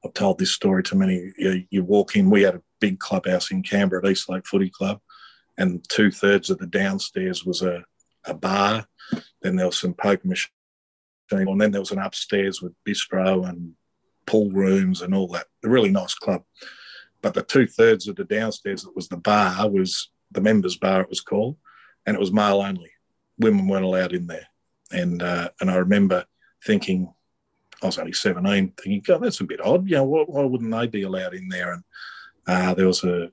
[0.04, 1.34] I've told this story to many.
[1.38, 5.00] You, you, walk in, we had a big clubhouse in Canberra at Eastlake Footy Club,
[5.58, 7.84] and two thirds of the downstairs was a,
[8.28, 8.88] a bar.
[9.42, 10.52] Then there was some poker machine,
[11.32, 13.74] and then there was an upstairs with bistro and
[14.26, 15.48] pool rooms and all that.
[15.64, 16.44] A really nice club.
[17.22, 21.02] But the two thirds of the downstairs that was the bar was the members' bar,
[21.02, 21.58] it was called,
[22.06, 22.92] and it was male only.
[23.38, 24.48] Women weren't allowed in there.
[24.92, 26.26] And uh, and I remember
[26.64, 27.14] thinking,
[27.82, 29.90] I was only 17, thinking, God, that's a bit odd.
[29.90, 31.74] You know, why, why wouldn't they be allowed in there?
[31.74, 31.84] And
[32.48, 33.32] uh, there was a,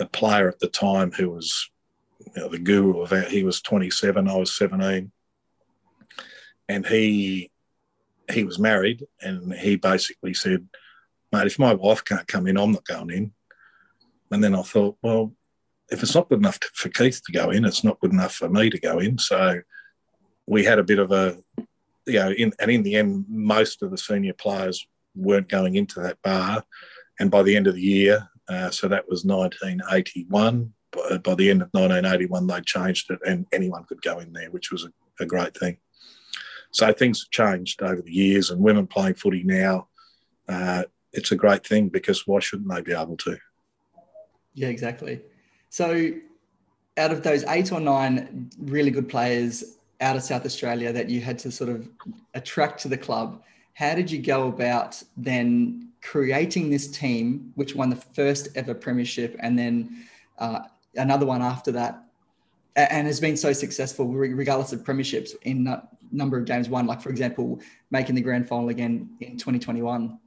[0.00, 1.70] a player at the time who was
[2.20, 3.30] you know, the guru of that.
[3.30, 5.12] He was 27, I was 17.
[6.68, 7.50] And he
[8.30, 10.68] he was married and he basically said,
[11.32, 13.32] mate, if my wife can't come in, I'm not going in.
[14.30, 15.32] And then I thought, well,
[15.90, 18.50] if it's not good enough for Keith to go in, it's not good enough for
[18.50, 19.16] me to go in.
[19.16, 19.60] So
[20.46, 21.38] we had a bit of a
[22.08, 26.00] you know, in, and in the end, most of the senior players weren't going into
[26.00, 26.64] that bar.
[27.20, 30.72] And by the end of the year, uh, so that was 1981.
[30.90, 34.72] By, the end of 1981, they changed it, and anyone could go in there, which
[34.72, 35.78] was a, a great thing.
[36.70, 39.88] So things have changed over the years, and women playing footy now,
[40.48, 43.38] uh, it's a great thing because why shouldn't they be able to?
[44.54, 45.20] Yeah, exactly.
[45.70, 46.12] So,
[46.96, 51.20] out of those eight or nine really good players out of South Australia that you
[51.20, 51.88] had to sort of
[52.34, 53.42] attract to the club,
[53.74, 59.36] how did you go about then creating this team, which won the first ever premiership,
[59.40, 60.04] and then
[60.38, 60.60] uh,
[60.98, 62.04] another one after that,
[62.76, 67.00] and has been so successful regardless of premierships in a number of games won, like
[67.00, 70.18] for example, making the grand final again in 2021?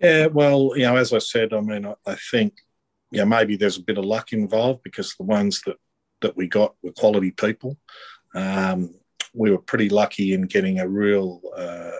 [0.00, 2.54] Yeah, well, you know, as I said, I mean, I, I think,
[3.10, 5.76] yeah, maybe there's a bit of luck involved because the ones that
[6.20, 7.76] that we got were quality people.
[8.34, 8.94] Um,
[9.34, 11.90] we were pretty lucky in getting a real uh,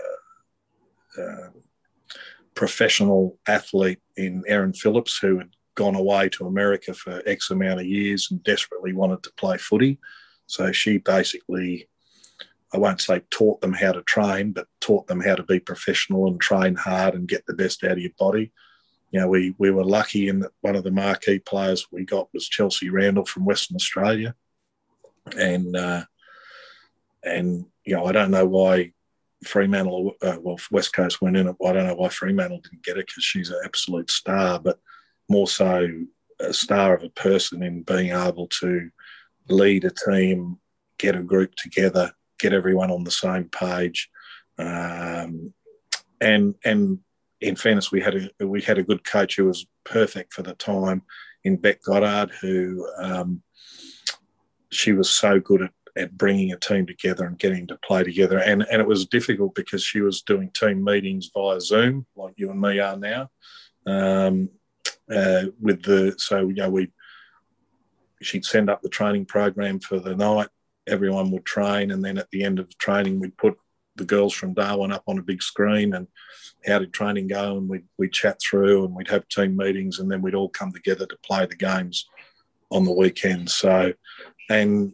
[1.21, 1.51] uh,
[2.55, 7.87] professional athlete in Erin Phillips, who had gone away to America for X amount of
[7.87, 9.99] years and desperately wanted to play footy.
[10.47, 11.89] So she basically,
[12.73, 16.27] I won't say taught them how to train, but taught them how to be professional
[16.27, 18.53] and train hard and get the best out of your body.
[19.11, 22.29] You know, we, we were lucky in that one of the marquee players we got
[22.35, 24.35] was Chelsea Randall from Western Australia.
[25.39, 26.05] And, uh,
[27.23, 28.93] and you know, I don't know why
[29.45, 31.57] Fremantle, uh, well, West Coast went in it.
[31.65, 34.79] I don't know why Fremantle didn't get it because she's an absolute star, but
[35.29, 35.89] more so
[36.41, 38.91] a star of a person in being able to
[39.49, 40.59] lead a team,
[40.99, 44.11] get a group together, get everyone on the same page,
[44.59, 45.53] um,
[46.21, 46.99] and and
[47.41, 50.55] in fairness, we had a we had a good coach who was perfect for the
[50.55, 51.03] time
[51.45, 53.43] in Bec Goddard, who um,
[54.71, 58.39] she was so good at at bringing a team together and getting to play together.
[58.39, 62.51] And, and it was difficult because she was doing team meetings via Zoom, like you
[62.51, 63.31] and me are now.
[63.87, 64.49] Um,
[65.11, 66.91] uh, with the so you know we
[68.23, 70.49] she'd send up the training program for the night.
[70.87, 73.57] Everyone would train, and then at the end of the training, we'd put
[73.97, 76.09] the girls from Darwin up on a big screen and
[76.67, 77.57] how did training go?
[77.57, 80.73] And we'd, we'd chat through and we'd have team meetings and then we'd all come
[80.73, 82.09] together to play the games
[82.71, 83.51] on the weekend.
[83.51, 83.93] So,
[84.51, 84.93] and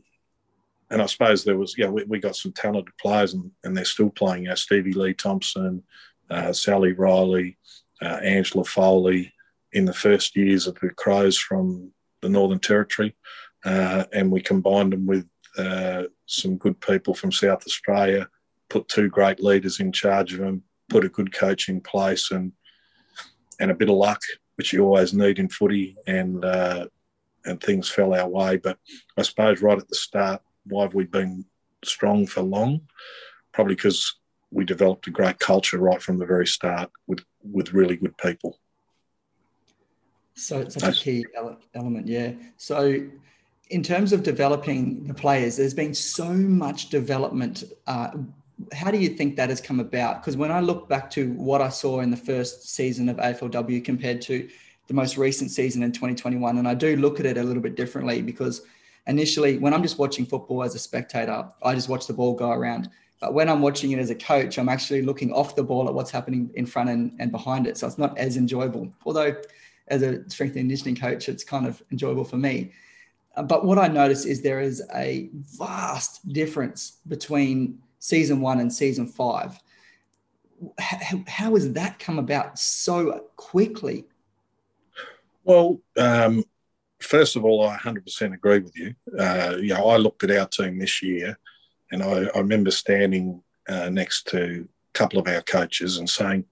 [0.90, 3.85] and I suppose there was, yeah, we, we got some talented players and, and they're
[3.85, 4.42] still playing.
[4.42, 5.85] You know, Stevie Lee Thompson,
[6.29, 7.59] uh, Sally Riley,
[8.03, 9.33] uh, Angela Foley
[9.72, 13.16] in the first years of the Crows from the Northern Territory.
[13.64, 15.26] Uh, and we combined them with
[15.59, 18.28] uh, some good people from South Australia,
[18.68, 22.52] put two great leaders in charge of them, put a good coach in place, and
[23.59, 24.20] and a bit of luck,
[24.56, 26.87] which you always need in footy, and uh,
[27.44, 28.56] and things fell our way.
[28.56, 28.78] But
[29.16, 31.44] I suppose right at the start, why have we been
[31.85, 32.83] strong for long?
[33.52, 34.14] Probably because
[34.50, 38.60] we developed a great culture right from the very start with with really good people.
[40.34, 41.26] So it's such a key
[41.74, 42.32] element, yeah.
[42.56, 43.06] So
[43.68, 47.64] in terms of developing the players, there's been so much development.
[47.86, 48.10] Uh,
[48.72, 50.20] how do you think that has come about?
[50.20, 53.84] Because when I look back to what I saw in the first season of AFLW
[53.84, 54.48] compared to
[54.86, 57.74] the most recent season in 2021, and I do look at it a little bit
[57.76, 58.62] differently because–
[59.06, 62.50] initially when I'm just watching football as a spectator, I just watch the ball go
[62.50, 62.88] around.
[63.20, 65.94] But when I'm watching it as a coach, I'm actually looking off the ball at
[65.94, 67.76] what's happening in front and, and behind it.
[67.76, 68.90] So it's not as enjoyable.
[69.04, 69.36] Although,
[69.90, 72.72] as a strength and conditioning coach, it's kind of enjoyable for me.
[73.37, 78.72] Uh, but what I notice is there is a vast difference between season one and
[78.72, 79.59] season five.
[80.79, 84.05] How, has that come about so quickly?
[85.44, 86.44] Well, um,
[87.00, 88.94] first of all, I 100% agree with you.
[89.18, 91.38] Uh, you know, I looked at our team this year,
[91.90, 96.44] and I, I remember standing uh, next to a couple of our coaches and saying,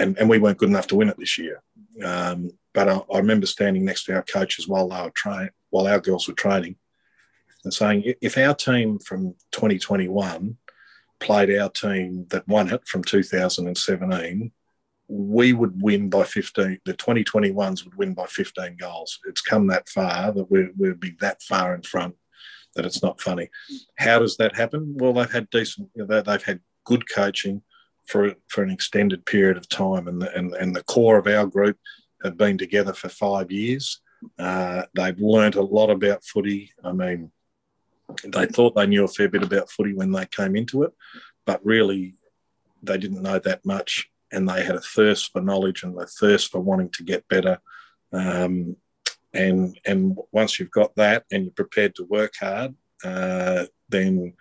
[0.00, 1.62] and, and we weren't good enough to win it this year.
[2.04, 5.86] Um, but I, I, remember standing next to our coaches while they were training, while
[5.86, 6.76] our girls were training,
[7.64, 10.56] and saying, if our team from 2021
[11.18, 14.52] played our team that won it from 2017,
[15.08, 16.78] we would win by 15.
[16.84, 19.18] The 2021s would win by 15 goals.
[19.26, 22.14] It's come that far that we we'll be that far in front
[22.76, 23.50] that it's not funny.
[23.96, 24.96] How does that happen?
[24.96, 27.62] Well, they've had decent, you know, they've had good coaching
[28.10, 31.46] for for an extended period of time, and the, and and the core of our
[31.46, 31.78] group
[32.22, 34.00] have been together for five years.
[34.38, 36.72] Uh, they've learnt a lot about footy.
[36.84, 37.30] I mean,
[38.24, 40.92] they thought they knew a fair bit about footy when they came into it,
[41.46, 42.14] but really,
[42.82, 46.50] they didn't know that much and they had a thirst for knowledge and a thirst
[46.50, 47.58] for wanting to get better.
[48.12, 48.76] Um,
[49.32, 52.74] and and once you've got that and you're prepared to work hard,
[53.04, 54.34] uh, then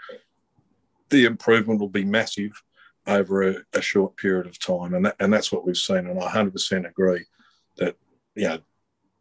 [1.10, 2.52] the improvement will be massive
[3.10, 6.08] over a, a, short period of time, and that, and that's what we've seen.
[6.08, 7.26] And I 100% agree
[7.78, 7.96] that
[8.36, 8.60] you know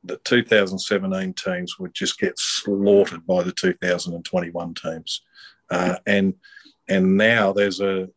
[0.05, 5.23] the 2017 teams would just get slaughtered by the 2021 teams,
[5.71, 6.35] uh, and
[6.89, 8.09] and now there's a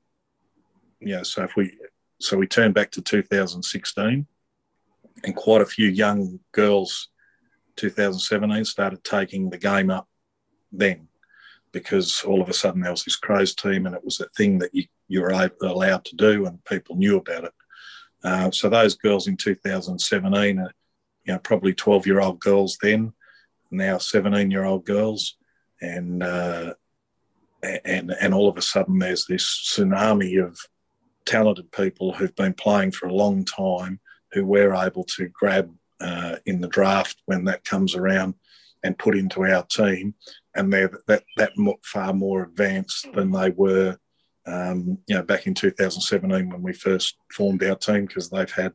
[1.00, 1.78] you know so if we
[2.20, 4.28] so we turn back to 2016,
[5.24, 7.10] and quite a few young girls
[7.78, 10.08] 2017 started taking the game up
[10.72, 11.08] then
[11.72, 14.60] because all of a sudden there was this Crows team and it was a thing
[14.60, 17.54] that you, you were allowed to do and people knew about it.
[18.24, 20.72] Uh, so those girls in 2017 are,
[21.26, 23.14] you know, probably 12 year old girls then,
[23.72, 25.38] now 17 year old girls.
[25.82, 26.76] And, uh,
[27.62, 30.58] and, and all of a sudden there's this tsunami of
[31.26, 34.00] talented people who've been playing for a long time
[34.32, 38.36] who we're able to grab uh, in the draft when that comes around
[38.84, 40.16] and put into our team,
[40.56, 41.52] and they're that that
[41.84, 43.98] far more advanced than they were,
[44.52, 48.74] um, you know, back in 2017 when we first formed our team because they've had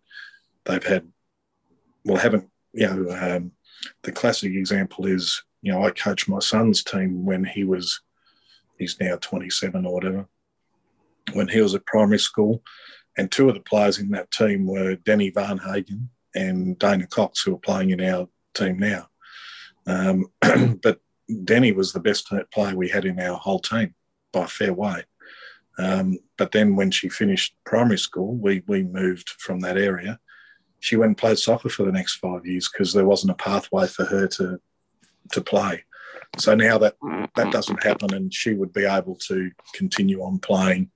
[0.64, 1.06] they've had
[2.04, 3.52] well haven't you know um,
[4.02, 8.00] the classic example is you know I coached my son's team when he was
[8.78, 10.28] he's now 27 or whatever
[11.32, 12.62] when he was at primary school
[13.18, 17.54] and two of the players in that team were Deni Varnhagen and Dana Cox who
[17.54, 19.08] are playing in our team now
[19.86, 20.26] um,
[20.82, 21.00] but
[21.30, 23.94] Deni was the best player we had in our whole team
[24.32, 25.04] by a fair way.
[25.78, 30.18] Um, but then when she finished primary school, we, we moved from that area.
[30.80, 33.86] She went and played soccer for the next five years because there wasn't a pathway
[33.86, 34.60] for her to
[35.32, 35.84] to play.
[36.38, 36.96] So now that
[37.34, 40.90] that doesn't happen, and she would be able to continue on playing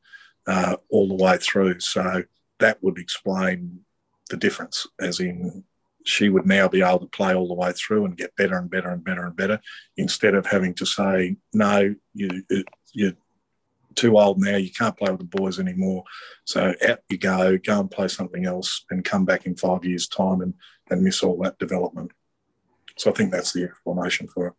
[0.47, 1.81] uh, all the way through.
[1.81, 2.25] So
[2.59, 3.81] that would explain
[4.29, 5.65] the difference, as in
[6.05, 8.71] she would now be able to play all the way through and get better and
[8.71, 9.61] better and better and better
[9.97, 12.43] instead of having to say, no, you,
[12.93, 13.13] you're
[14.01, 16.05] too old now, you can't play with the boys anymore.
[16.45, 20.09] So out you go, go and play something else and come back in five years'
[20.09, 20.55] time and,
[20.91, 22.11] and miss all that development.
[22.97, 24.55] So I think that's the explanation for it.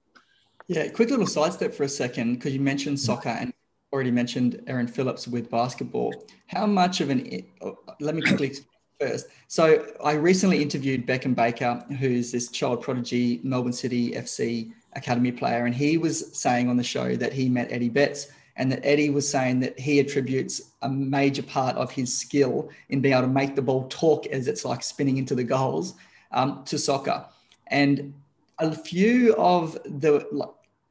[0.67, 3.51] Yeah, quick little sidestep for a second, because you mentioned soccer and
[3.91, 6.13] already mentioned Erin Phillips with basketball.
[6.47, 8.53] How much of an, uh, let me quickly
[8.99, 9.27] first.
[9.47, 15.65] So I recently interviewed Beckham Baker, who's this child prodigy Melbourne City FC academy player,
[15.65, 18.27] and he was saying on the show that he met Eddie Betts,
[18.57, 23.01] and that Eddie was saying that he attributes a major part of his skill in
[23.01, 25.95] being able to make the ball talk as it's like spinning into the goals
[26.31, 27.25] um, to soccer,
[27.67, 28.13] and
[28.59, 30.25] a few of the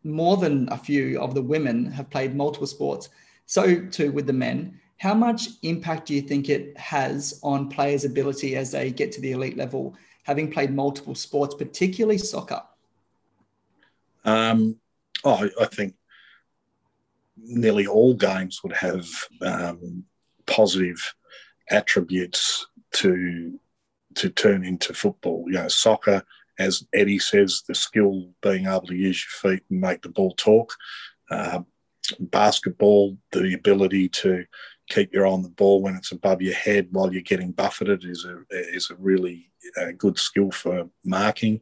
[0.02, 3.10] more than a few of the women have played multiple sports.
[3.46, 8.04] So too with the men how much impact do you think it has on players'
[8.04, 12.62] ability as they get to the elite level, having played multiple sports, particularly soccer?
[14.26, 14.76] Um,
[15.24, 15.94] oh, I think
[17.42, 19.06] nearly all games would have
[19.42, 20.04] um,
[20.46, 21.14] positive
[21.70, 23.58] attributes to
[24.16, 25.44] to turn into football.
[25.46, 26.24] You know, soccer,
[26.58, 30.32] as Eddie says, the skill being able to use your feet and make the ball
[30.32, 30.74] talk.
[31.30, 31.60] Uh,
[32.18, 34.44] basketball, the ability to
[34.88, 38.04] keep your eye on the ball when it's above your head while you're getting buffeted
[38.04, 41.60] is a is a really uh, good skill for marking.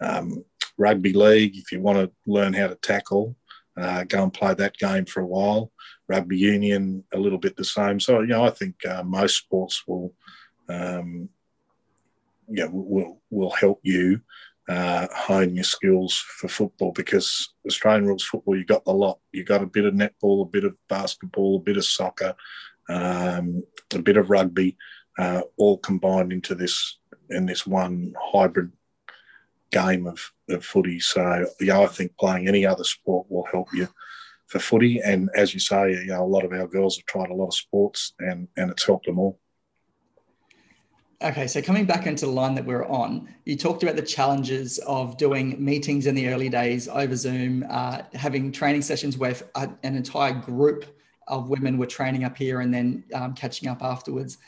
[0.00, 0.44] Um,
[0.78, 3.36] rugby league, if you want to learn how to tackle,
[3.76, 5.72] uh, go and play that game for a while.
[6.08, 8.00] Rugby union, a little bit the same.
[8.00, 10.14] So you know, I think uh, most sports will,
[10.68, 11.28] um,
[12.48, 14.20] yeah, will will help you
[14.68, 19.18] uh, hone your skills for football because Australian rules football, you've got the lot.
[19.32, 22.34] You've got a bit of netball, a bit of basketball, a bit of soccer,
[22.88, 24.76] um, a bit of rugby,
[25.18, 26.98] uh, all combined into this
[27.30, 28.70] in this one hybrid
[29.72, 31.00] game of, of footy.
[31.00, 33.88] So yeah, I think playing any other sport will help you
[34.46, 35.00] for footy.
[35.00, 37.48] And as you say, you know, a lot of our girls have tried a lot
[37.48, 39.38] of sports, and and it's helped them all.
[41.22, 44.78] Okay, so coming back into the line that we're on, you talked about the challenges
[44.80, 49.68] of doing meetings in the early days over Zoom, uh, having training sessions where uh,
[49.84, 50.84] an entire group
[51.28, 54.38] of women were training up here and then um, catching up afterwards.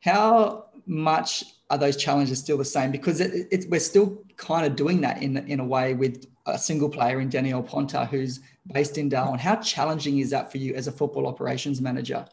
[0.00, 2.90] How much are those challenges still the same?
[2.90, 6.58] Because it, it, we're still kind of doing that in, in a way with a
[6.58, 8.40] single player in Danielle Ponter, who's
[8.72, 9.38] based in Darwin.
[9.38, 12.26] How challenging is that for you as a football operations manager?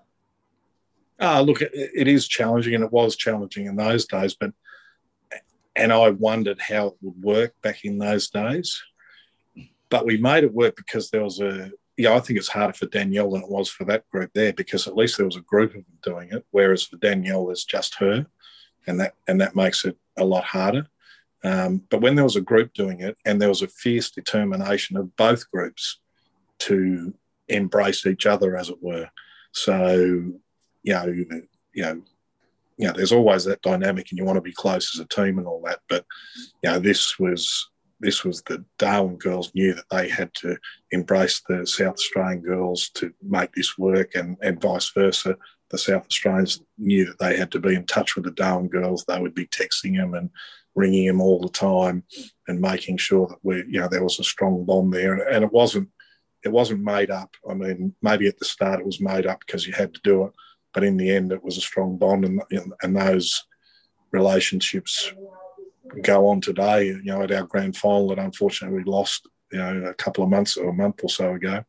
[1.19, 4.35] Uh, look, it, it is challenging, and it was challenging in those days.
[4.39, 4.51] But
[5.75, 8.81] and I wondered how it would work back in those days.
[9.89, 11.71] But we made it work because there was a.
[11.97, 14.85] Yeah, I think it's harder for Danielle than it was for that group there because
[14.85, 17.95] at least there was a group of them doing it, whereas for Danielle, there's just
[17.95, 18.25] her,
[18.87, 20.87] and that and that makes it a lot harder.
[21.43, 24.97] Um, but when there was a group doing it, and there was a fierce determination
[24.97, 25.99] of both groups
[26.59, 27.13] to
[27.47, 29.09] embrace each other, as it were.
[29.51, 30.33] So
[30.83, 32.01] you know, you know,
[32.77, 35.37] you know, there's always that dynamic, and you want to be close as a team
[35.37, 35.79] and all that.
[35.89, 36.05] But
[36.63, 37.69] you know, this was
[37.99, 40.57] this was the Darwin girls knew that they had to
[40.91, 45.37] embrace the South Australian girls to make this work, and, and vice versa.
[45.75, 49.03] The South Australians knew that they had to be in touch with the Darwin girls.
[49.03, 50.29] They would be texting them and
[50.73, 52.03] ringing them all the time,
[52.47, 55.15] and making sure that we, you know, there was a strong bond there.
[55.29, 55.89] And it wasn't,
[56.45, 57.35] it wasn't made up.
[57.49, 60.25] I mean, maybe at the start it was made up because you had to do
[60.25, 60.31] it,
[60.73, 62.41] but in the end it was a strong bond, and
[62.81, 63.45] and those
[64.11, 65.11] relationships
[66.03, 66.85] go on today.
[66.87, 70.29] You know, at our grand final that unfortunately we lost, you know, a couple of
[70.29, 71.65] months or a month or so ago.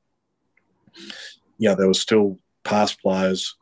[1.59, 3.57] You know, there were still past players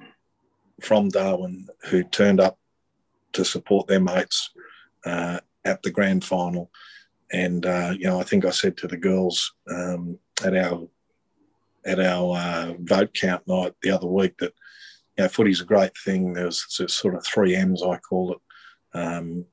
[0.85, 2.59] from Darwin who turned up
[3.33, 4.51] to support their mates
[5.05, 6.71] uh, at the grand final.
[7.33, 10.89] And uh, you know, I think I said to the girls um, at our
[11.87, 14.55] at our uh, vote count night the other week that
[15.17, 16.33] you know, footy's a great thing.
[16.33, 18.99] There's, sort of three M's I call it.
[18.99, 19.47] Um,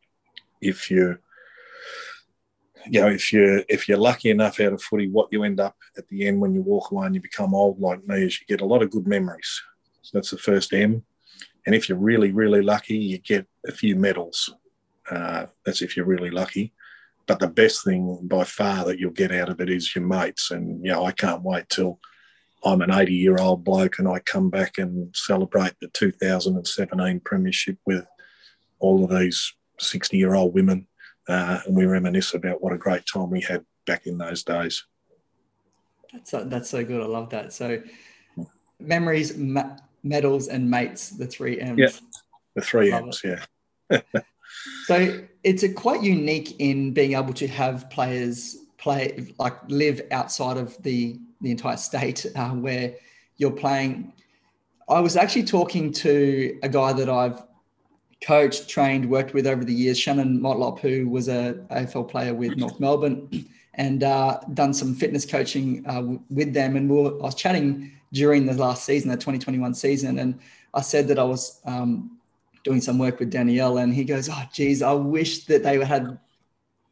[0.62, 1.18] if you
[2.86, 5.76] you know if you if you're lucky enough out of footy, what you end up
[5.98, 8.48] at the end when you walk away and you become old like me is you
[8.48, 9.62] get a lot of good memories.
[10.02, 11.04] So that's the first M.
[11.66, 14.50] And if you're really really lucky, you get a few medals.
[15.10, 16.74] Uh, that's if you're really lucky.
[17.28, 20.52] But the best thing by far that you'll get out of it is your mates.
[20.52, 22.00] And you know I can't wait till
[22.64, 27.78] I'm an 80 year old bloke and I come back and celebrate the 2017 Premiership
[27.86, 28.06] with
[28.80, 30.88] all of these 60 year old women,
[31.28, 34.86] uh, and we reminisce about what a great time we had back in those days.
[36.12, 37.02] That's so, that's so good.
[37.02, 37.54] I love that.
[37.54, 37.82] So,
[38.80, 41.80] memories, ma- medals, and mates, the three M's.
[41.80, 41.90] Yeah,
[42.56, 43.22] the three M's.
[43.24, 43.40] It.
[43.90, 44.02] Yeah.
[44.86, 50.58] so it's a quite unique in being able to have players play like live outside
[50.58, 52.96] of the the entire state uh, where
[53.38, 54.14] you're playing.
[54.90, 57.42] I was actually talking to a guy that I've
[58.22, 62.58] coached, trained, worked with over the years, Shannon Motlop, who was a AFL player with
[62.58, 66.76] North Melbourne, and uh, done some fitness coaching uh, with them.
[66.76, 70.40] And we were, I was chatting during the last season, the 2021 season, and
[70.74, 72.18] I said that I was um,
[72.64, 76.20] doing some work with Danielle, and he goes, "Oh, geez, I wish that they had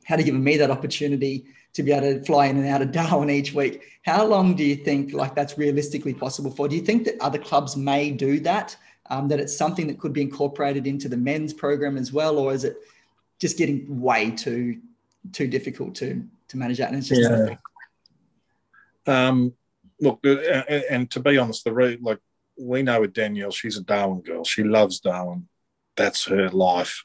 [0.04, 3.30] had given me that opportunity." to be able to fly in and out of Darwin
[3.30, 3.84] each week.
[4.02, 6.68] How long do you think like that's realistically possible for?
[6.68, 8.76] Do you think that other clubs may do that?
[9.10, 12.54] um, that it's something that could be incorporated into the men's program as well, or
[12.54, 12.78] is it
[13.40, 14.80] just getting way too
[15.32, 16.90] too difficult to to manage that?
[16.90, 17.56] And it's just yeah.
[19.08, 19.54] Um,
[20.02, 22.20] look, and, and, to be honest, the re- like
[22.58, 24.44] we know with Danielle, she's a Darwin girl.
[24.44, 25.48] She loves Darwin.
[25.96, 27.04] That's her life.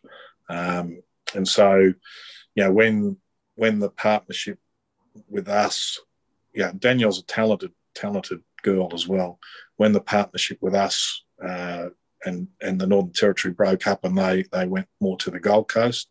[0.49, 1.03] Um,
[1.35, 1.93] and so,
[2.55, 3.17] you know, when
[3.57, 4.59] when the partnership
[5.29, 6.01] with us,
[6.55, 9.39] yeah, Danielle's a talented, talented girl as well.
[9.77, 11.89] When the partnership with us uh,
[12.25, 15.69] and and the Northern Territory broke up and they they went more to the Gold
[15.69, 16.09] Coast.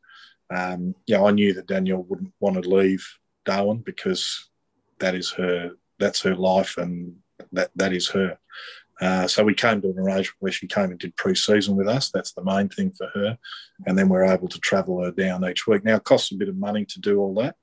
[0.53, 3.05] Um, yeah, I knew that Danielle wouldn't want to leave
[3.45, 4.49] Darwin because
[4.99, 5.71] that is her
[6.03, 7.15] that's her life and
[7.51, 8.37] that that is her.
[9.01, 12.11] Uh, so we came to an arrangement where she came and did pre-season with us.
[12.11, 13.37] That's the main thing for her,
[13.85, 15.83] and then we're able to travel her down each week.
[15.83, 17.55] Now it costs a bit of money to do all that,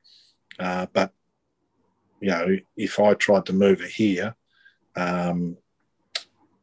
[0.58, 1.12] uh, but
[2.20, 4.34] you know if I tried to move her here,
[4.96, 5.56] um,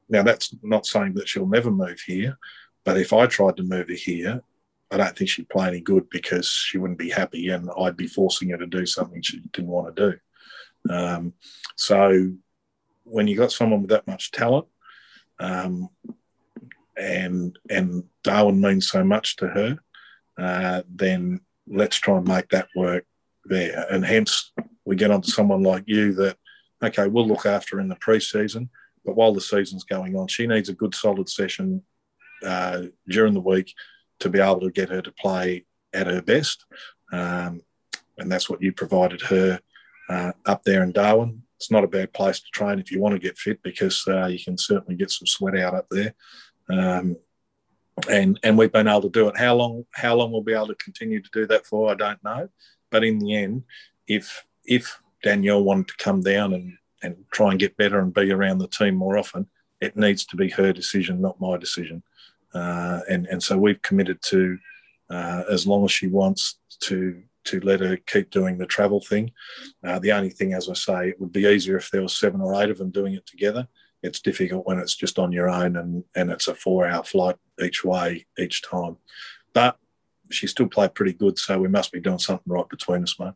[0.09, 2.37] now, that's not saying that she'll never move here,
[2.85, 4.41] but if I tried to move her here,
[4.89, 8.07] I don't think she'd play any good because she wouldn't be happy and I'd be
[8.07, 10.17] forcing her to do something she didn't want to do.
[10.89, 11.33] Um,
[11.75, 12.31] so,
[13.03, 14.67] when you got someone with that much talent,
[15.39, 15.89] um,
[16.97, 19.77] and and Darwin means so much to her,
[20.37, 23.05] uh, then let's try and make that work
[23.45, 23.85] there.
[23.89, 24.51] And hence,
[24.85, 26.37] we get onto someone like you that,
[26.83, 28.69] okay, we'll look after in the preseason.
[29.05, 31.83] But while the season's going on, she needs a good solid session
[32.43, 33.73] uh, during the week
[34.19, 36.65] to be able to get her to play at her best.
[37.11, 37.61] Um,
[38.17, 39.59] and that's what you provided her
[40.09, 41.43] uh, up there in Darwin.
[41.57, 44.27] It's not a bad place to train if you want to get fit because uh,
[44.27, 46.13] you can certainly get some sweat out up there.
[46.69, 47.17] Um,
[48.09, 49.37] and and we've been able to do it.
[49.37, 52.23] How long how long we'll be able to continue to do that for, I don't
[52.23, 52.49] know.
[52.91, 53.63] But in the end,
[54.07, 58.31] if if Danielle wanted to come down and and try and get better and be
[58.31, 59.47] around the team more often,
[59.81, 62.03] it needs to be her decision, not my decision.
[62.53, 64.57] Uh, and and so we've committed to,
[65.09, 69.31] uh, as long as she wants to to let her keep doing the travel thing.
[69.83, 72.41] Uh, the only thing, as I say, it would be easier if there was seven
[72.41, 73.67] or eight of them doing it together.
[74.03, 77.37] It's difficult when it's just on your own and and it's a four hour flight
[77.61, 78.97] each way each time.
[79.53, 79.77] But
[80.29, 83.33] she still played pretty good, so we must be doing something right between us, mate.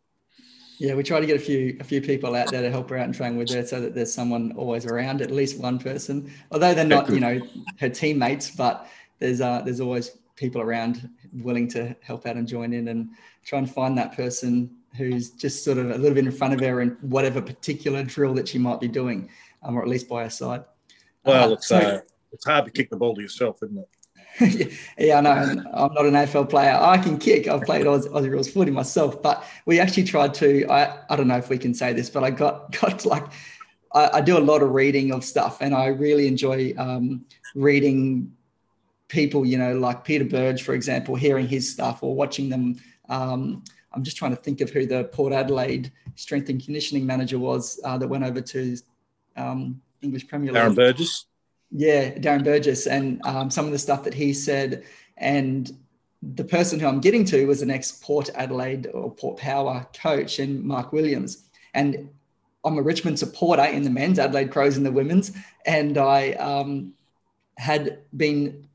[0.77, 2.97] Yeah, we try to get a few a few people out there to help her
[2.97, 6.31] out and train with her, so that there's someone always around, at least one person.
[6.51, 7.39] Although they're not, you know,
[7.79, 8.87] her teammates, but
[9.19, 13.11] there's uh, there's always people around willing to help out and join in and
[13.45, 16.59] try and find that person who's just sort of a little bit in front of
[16.59, 19.29] her in whatever particular drill that she might be doing,
[19.61, 20.63] um, or at least by her side.
[21.23, 22.01] Well, uh, it's uh,
[22.33, 24.73] it's hard to kick the ball to yourself, isn't it?
[24.97, 25.31] yeah, I know.
[25.31, 26.75] I'm not an AFL player.
[26.81, 27.47] I can kick.
[27.47, 30.65] I've played Aussie, Aussie rules footy myself, but we actually tried to.
[30.69, 33.27] I, I don't know if we can say this, but I got got like
[33.93, 38.31] I, I do a lot of reading of stuff, and I really enjoy um, reading
[39.11, 39.45] people.
[39.45, 42.77] You know, like Peter Burge, for example, hearing his stuff or watching them.
[43.09, 47.37] Um, I'm just trying to think of who the Port Adelaide strength and conditioning manager
[47.37, 48.77] was uh, that went over to
[49.35, 50.61] um, English Premier League.
[50.61, 51.25] Darren Burgess.
[51.71, 54.83] Yeah, Darren Burgess, and um, some of the stuff that he said,
[55.17, 55.71] and
[56.21, 60.39] the person who I'm getting to was an ex Port Adelaide or Port Power coach,
[60.39, 62.09] and Mark Williams, and
[62.65, 65.31] I'm a Richmond supporter in the men's, Adelaide Crows in the women's,
[65.65, 66.93] and I um,
[67.61, 68.67] had been,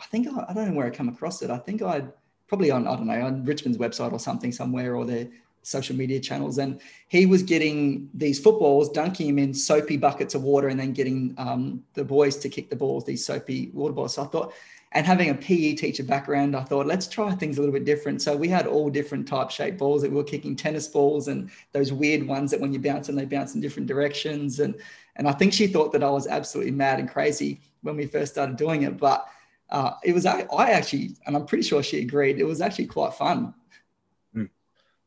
[0.00, 1.50] I think I, I don't know where I come across it.
[1.50, 2.10] I think I'd
[2.48, 5.28] probably on I don't know on Richmond's website or something somewhere or their
[5.60, 10.44] social media channels, and he was getting these footballs, dunking them in soapy buckets of
[10.44, 14.14] water, and then getting um, the boys to kick the balls, these soapy water balls.
[14.14, 14.54] So I thought,
[14.92, 18.22] and having a PE teacher background, I thought let's try things a little bit different.
[18.22, 21.50] So we had all different type shaped balls that we were kicking, tennis balls, and
[21.72, 24.60] those weird ones that when you bounce them, they bounce in different directions.
[24.60, 24.74] And
[25.16, 28.32] and I think she thought that I was absolutely mad and crazy when we first
[28.32, 29.26] started doing it, but.
[29.70, 32.38] Uh, it was I, actually, and I'm pretty sure she agreed.
[32.38, 33.54] It was actually quite fun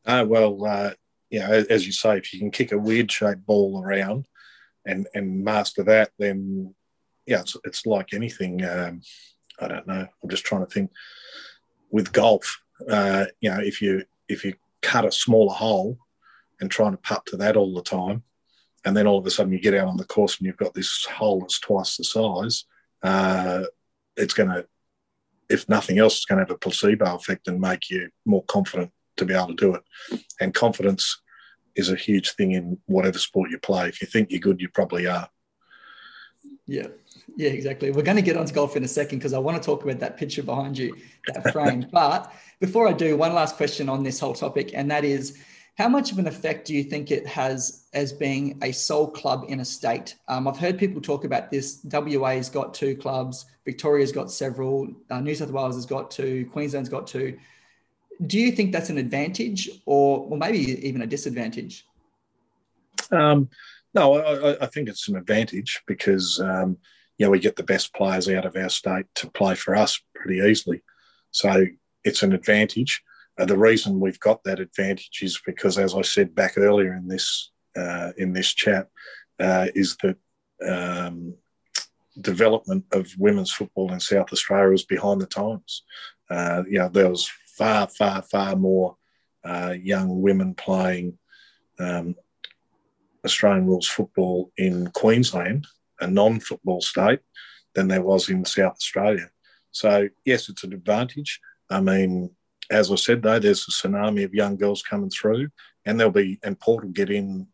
[0.06, 0.90] uh, well, uh,
[1.40, 4.26] know, as you say, if you can kick a weird shaped ball around
[4.86, 6.74] and and master that, then
[7.26, 8.64] yeah, it's, it's like anything.
[8.64, 9.02] Um,
[9.58, 10.06] I don't know.
[10.22, 10.90] I'm just trying to think.
[11.90, 15.98] With golf, uh, you know, if you if you cut a smaller hole
[16.60, 18.22] and trying to putt to that all the time,
[18.86, 20.72] and then all of a sudden you get out on the course and you've got
[20.72, 22.64] this hole that's twice the size,
[23.02, 23.64] uh,
[24.16, 24.64] it's going to,
[25.50, 28.92] if nothing else, it's going to have a placebo effect and make you more confident
[29.16, 29.82] to be able to do it.
[30.40, 31.20] And confidence
[31.74, 33.88] is a huge thing in whatever sport you play.
[33.88, 35.28] If you think you're good, you probably are.
[36.68, 36.86] Yeah,
[37.36, 37.90] yeah, exactly.
[37.90, 39.98] We're going to get onto golf in a second because I want to talk about
[39.98, 41.88] that picture behind you, that frame.
[41.92, 45.38] but before I do, one last question on this whole topic, and that is
[45.76, 49.44] how much of an effect do you think it has as being a sole club
[49.48, 50.16] in a state?
[50.28, 51.80] Um, I've heard people talk about this.
[51.84, 56.88] WA's got two clubs, Victoria's got several, uh, New South Wales has got two, Queensland's
[56.88, 57.38] got two
[58.24, 61.84] do you think that's an advantage or, or maybe even a disadvantage?
[63.10, 63.48] Um,
[63.94, 66.76] no, I, I, think it's an advantage because um,
[67.18, 70.00] you know we get the best players out of our state to play for us
[70.14, 70.82] pretty easily.
[71.30, 71.66] So
[72.04, 73.02] it's an advantage.
[73.38, 77.08] Uh, the reason we've got that advantage is because, as I said back earlier in
[77.08, 78.88] this uh, in this chat,
[79.38, 80.16] uh, is that
[80.66, 81.34] um,
[82.20, 85.82] development of women's football in South Australia was behind the times.
[86.30, 88.96] Uh, you know, there was far, far, far more
[89.44, 91.18] uh, young women playing
[91.78, 92.14] um,
[93.24, 95.66] Australian rules football in Queensland,
[96.00, 97.20] a non football state,
[97.74, 99.28] than there was in South Australia.
[99.70, 101.40] So, yes, it's an advantage.
[101.68, 102.30] I mean,
[102.70, 105.48] as I said, though, there's a tsunami of young girls coming through,
[105.84, 107.46] and there'll be, and Port will get in.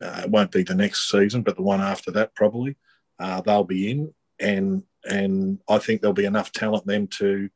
[0.00, 2.76] Uh, it won't be the next season, but the one after that probably.
[3.18, 7.48] Uh, they'll be in, and and I think there'll be enough talent then to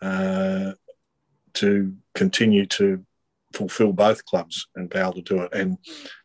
[0.00, 0.72] uh,
[1.54, 3.04] to continue to
[3.52, 5.52] fulfil both clubs and be able to do it.
[5.52, 5.78] And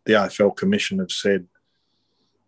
[0.06, 1.48] the AFL Commission have said,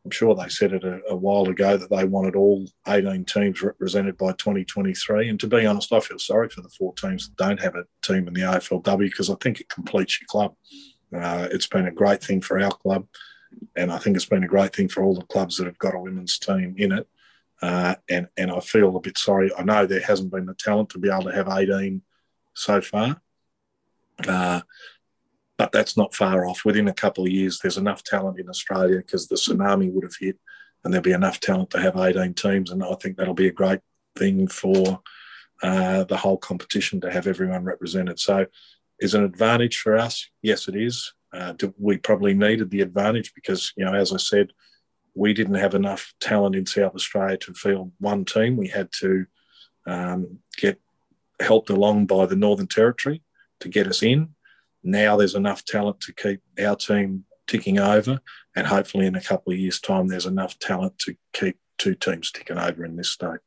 [0.06, 3.64] I'm sure they said it a, a, while ago that they wanted all 18 teams
[3.64, 5.30] represented by 2023.
[5.30, 7.86] And to be honest, I feel sorry for the four teams that don't have a
[8.04, 10.54] team in the AFLW because I think it completes your club.
[11.12, 13.08] Uh, it's been a great thing for our club,
[13.76, 15.96] and I think it's been a great thing for all the clubs that have got
[15.96, 17.08] a women's team in it.
[17.62, 19.50] Uh, and and I feel a bit sorry.
[19.58, 22.02] I know there hasn't been the talent to be able to have 18
[22.54, 23.22] so far.
[24.28, 24.62] Uh,
[25.58, 26.66] but that's not far off.
[26.66, 30.16] Within a couple of years, there's enough talent in Australia because the tsunami would have
[30.20, 30.38] hit,
[30.84, 32.72] and there'll be enough talent to have 18 teams.
[32.72, 33.80] And I think that'll be a great
[34.18, 35.02] thing for
[35.64, 38.20] uh, the whole competition to have everyone represented.
[38.20, 38.46] So,
[39.00, 40.30] is an advantage for us?
[40.42, 41.14] Yes, it is.
[41.34, 44.52] Uh, we probably needed the advantage because, you know, as I said,
[45.16, 48.58] we didn't have enough talent in South Australia to field one team.
[48.58, 49.26] We had to
[49.88, 50.80] um, get
[51.42, 53.22] helped along by the Northern Territory
[53.62, 54.35] to get us in.
[54.86, 58.20] Now there's enough talent to keep our team ticking over,
[58.56, 62.32] and hopefully in a couple of years' time, there's enough talent to keep two teams
[62.32, 63.40] ticking over in this state.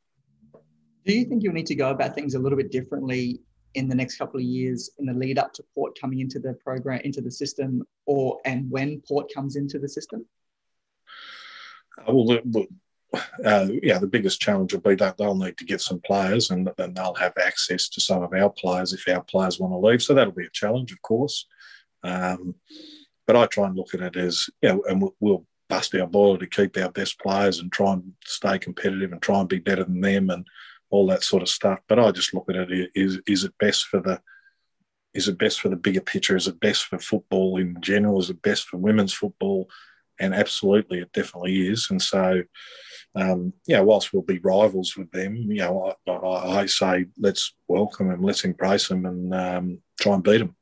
[1.05, 3.39] Do you think you'll need to go about things a little bit differently
[3.75, 6.55] in the next couple of years in the lead up to Port coming into the
[6.55, 10.25] program, into the system, or and when Port comes into the system?
[11.97, 12.65] Uh, well,
[13.45, 16.69] uh, yeah, the biggest challenge will be that they'll need to get some players and
[16.77, 20.01] then they'll have access to some of our players if our players want to leave.
[20.01, 21.45] So that'll be a challenge, of course.
[22.03, 22.55] Um,
[23.25, 26.07] but I try and look at it as, you know, and we'll, we'll bust our
[26.07, 29.59] boiler to keep our best players and try and stay competitive and try and be
[29.59, 30.47] better than them and
[30.89, 31.79] all that sort of stuff.
[31.87, 34.21] But I just look at it is is it best for the
[35.13, 36.35] is it best for the bigger picture?
[36.35, 38.19] Is it best for football in general?
[38.19, 39.69] Is it best for women's football?
[40.19, 41.87] And absolutely, it definitely is.
[41.89, 42.43] And so,
[43.15, 47.53] um, yeah, whilst we'll be rivals with them, you know, I, I, I say let's
[47.67, 50.55] welcome them, let's embrace them, and um, try and beat them.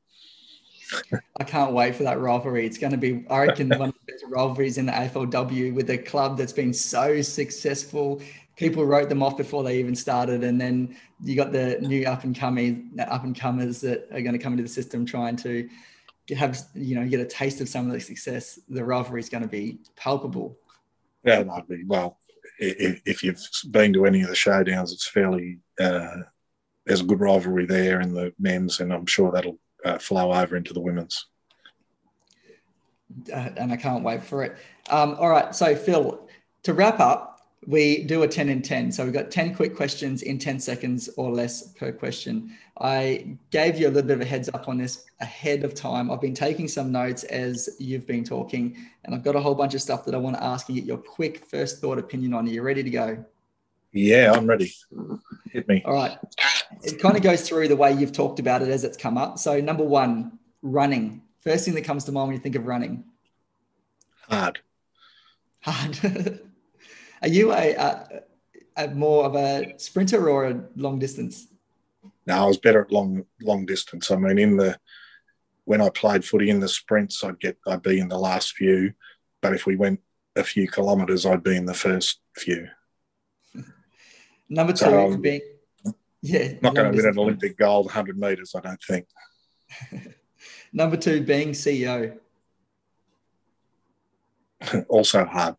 [1.40, 2.66] I can't wait for that rivalry.
[2.66, 5.90] It's going to be, I reckon, one of the best rivalries in the AFLW with
[5.90, 8.22] a club that's been so successful.
[8.56, 12.24] People wrote them off before they even started, and then you got the new up
[12.24, 15.68] and coming, up and comers that are going to come into the system trying to
[16.36, 18.58] have, you know, get a taste of some of the success.
[18.70, 20.58] The rivalry is going to be palpable.
[21.24, 22.18] Yeah, be well.
[22.60, 26.18] If, if you've been to any of the showdowns, it's fairly uh,
[26.86, 30.56] there's a good rivalry there in the men's, and I'm sure that'll uh, flow over
[30.56, 31.28] into the women's.
[33.32, 34.58] Uh, and I can't wait for it.
[34.90, 36.28] Um, all right, so Phil,
[36.64, 37.37] to wrap up,
[37.68, 38.94] we do a 10 in 10.
[38.94, 42.56] So we've got 10 quick questions in 10 seconds or less per question.
[42.80, 46.10] I gave you a little bit of a heads up on this ahead of time.
[46.10, 49.74] I've been taking some notes as you've been talking, and I've got a whole bunch
[49.74, 52.48] of stuff that I want to ask and get your quick first thought opinion on.
[52.48, 53.26] Are you ready to go?
[53.92, 54.72] Yeah, I'm ready.
[55.52, 55.82] Hit me.
[55.86, 56.18] All right.
[56.84, 59.40] It kind of goes through the way you've talked about it as it's come up.
[59.40, 61.22] So, number one, running.
[61.42, 63.04] First thing that comes to mind when you think of running?
[64.30, 64.60] Hard.
[65.62, 66.40] Hard.
[67.22, 68.24] Are you a, a,
[68.78, 71.48] a, more of a sprinter or a long distance?
[72.26, 74.12] No, I was better at long long distance.
[74.12, 74.78] I mean, in the
[75.66, 78.94] when I played footy in the sprints, I'd get I'd be in the last few,
[79.42, 80.02] but if we went
[80.36, 82.68] a few kilometres, I'd be in the first few.
[84.50, 85.42] Number two so, um, being
[86.22, 89.08] yeah, not going to win an Olympic gold 100 metres, I don't think.
[90.74, 92.18] Number two being CEO.
[94.88, 95.56] also hard.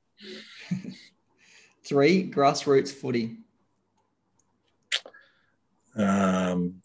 [1.89, 3.39] Three, grassroots footy.
[5.97, 6.83] Um,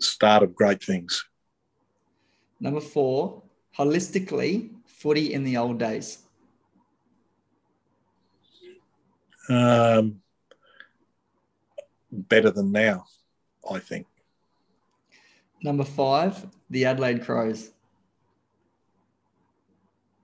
[0.00, 1.24] start of great things.
[2.58, 3.42] Number four,
[3.78, 6.18] holistically, footy in the old days.
[9.48, 10.20] Um,
[12.10, 13.04] better than now,
[13.70, 14.08] I think.
[15.62, 17.70] Number five, the Adelaide Crows.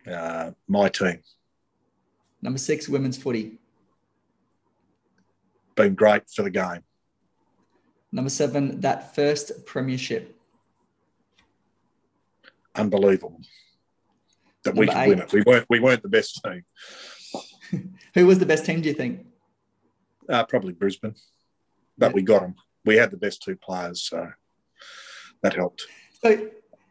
[0.04, 1.22] Uh, my team.
[2.42, 3.58] Number six, women's footy.
[5.74, 6.82] Been great for the game.
[8.10, 10.36] Number seven, that first premiership.
[12.74, 13.40] Unbelievable
[14.64, 15.08] that Number we could eight.
[15.08, 15.32] win it.
[15.32, 16.64] We weren't we weren't the best team.
[18.14, 18.80] Who was the best team?
[18.80, 19.26] Do you think?
[20.28, 21.14] Uh, probably Brisbane,
[21.96, 22.14] but yeah.
[22.14, 22.54] we got them.
[22.84, 24.30] We had the best two players, so
[25.42, 25.86] that helped.
[26.22, 26.50] So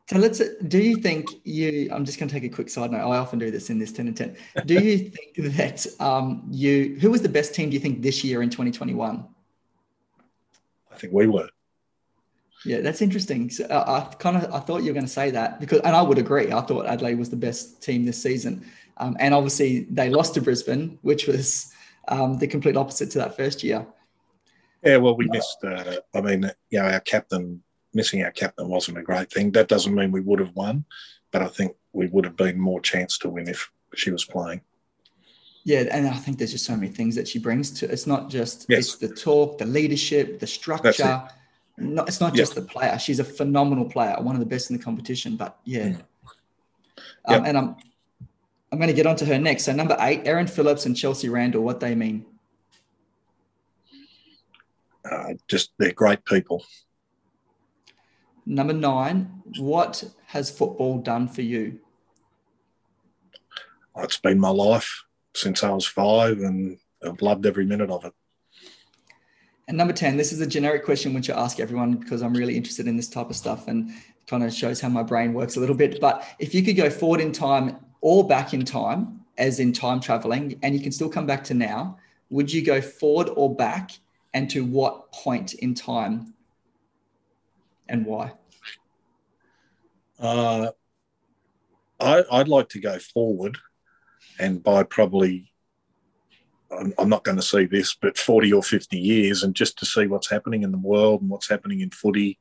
[0.10, 0.42] so let's.
[0.68, 1.90] Do you think you?
[1.92, 3.00] I'm just going to take a quick side note.
[3.00, 4.38] I often do this in this ten and ten.
[4.66, 4.98] Do you
[5.36, 6.98] think that um, you?
[7.02, 7.70] Who was the best team?
[7.70, 9.28] Do you think this year in 2021?
[10.90, 11.50] I think we were.
[12.66, 13.50] Yeah, that's interesting.
[13.50, 15.94] So uh, I kind of I thought you were going to say that because, and
[15.94, 16.54] I would agree.
[16.54, 18.66] I thought Adelaide was the best team this season,
[18.98, 21.72] um, and obviously they lost to Brisbane, which was
[22.08, 23.86] um, the complete opposite to that first year.
[24.84, 25.58] Yeah, well, we missed.
[25.64, 27.62] Uh, I mean, you know, our captain
[27.94, 29.52] missing our captain wasn't a great thing.
[29.52, 30.86] That doesn't mean we would have won,
[31.32, 34.62] but I think we would have been more chance to win if she was playing.
[35.64, 37.92] Yeah, and I think there's just so many things that she brings to.
[37.92, 38.80] It's not just yes.
[38.80, 41.24] it's the talk, the leadership, the structure.
[41.78, 41.84] It.
[41.84, 42.98] Not, it's not just the player.
[42.98, 45.36] She's a phenomenal player, one of the best in the competition.
[45.36, 46.02] But yeah, mm.
[47.26, 47.76] um, and I'm
[48.72, 49.66] I'm going to get onto her next.
[49.66, 51.64] So number eight, Erin Phillips and Chelsea Randall.
[51.64, 52.26] What they mean?
[55.10, 56.64] Uh, just they're great people.
[58.50, 61.82] Number nine, what has football done for you?
[63.94, 65.04] Oh, it's been my life
[65.36, 68.14] since I was five, and I've loved every minute of it.
[69.68, 72.56] And number 10, this is a generic question which I ask everyone because I'm really
[72.56, 73.92] interested in this type of stuff and
[74.28, 76.00] kind of shows how my brain works a little bit.
[76.00, 80.00] But if you could go forward in time or back in time, as in time
[80.00, 81.98] traveling, and you can still come back to now,
[82.30, 83.92] would you go forward or back?
[84.34, 86.34] And to what point in time
[87.90, 88.34] and why?
[90.20, 90.72] Uh,
[92.00, 93.58] I, would like to go forward
[94.40, 95.52] and by probably
[96.72, 99.86] I'm, I'm not going to see this, but 40 or 50 years, and just to
[99.86, 102.40] see what's happening in the world and what's happening in footy.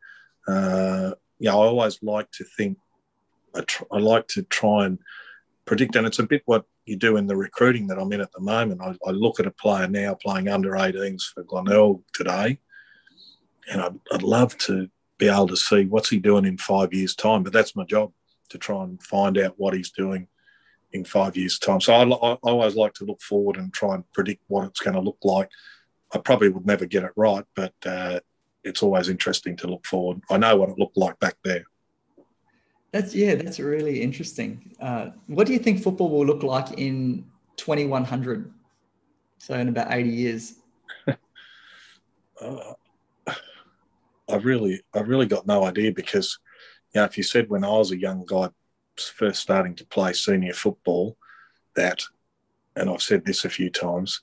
[0.49, 2.79] Uh, you know, I always like to think,
[3.55, 4.99] I, tr- I like to try and
[5.65, 8.33] predict, and it's a bit what you do in the recruiting that I'm in at
[8.33, 8.81] the moment.
[8.83, 12.59] I, I look at a player now playing under 18s for Glenelg today,
[13.71, 14.89] and I'd, I'd love to
[15.19, 17.43] be able to see what's he doing in five years' time.
[17.43, 18.12] But that's my job
[18.51, 20.29] to try and find out what he's doing
[20.93, 21.81] in five years' time.
[21.81, 24.95] So I, I, always like to look forward and try and predict what it's going
[24.95, 25.51] to look like.
[26.12, 28.21] I probably would never get it right, but uh,
[28.62, 30.21] it's always interesting to look forward.
[30.31, 31.64] I know what it looked like back there.
[32.93, 34.75] That's yeah, that's really interesting.
[34.81, 38.53] Uh, what do you think football will look like in 2100?
[39.39, 40.55] So in about 80 years.
[41.09, 41.14] uh,
[44.29, 46.39] I've really, I've really got no idea because,
[46.95, 48.51] you know, if you said when I was a young guy
[48.97, 51.16] first starting to play senior football,
[51.74, 52.03] that,
[52.74, 54.22] and I've said this a few times,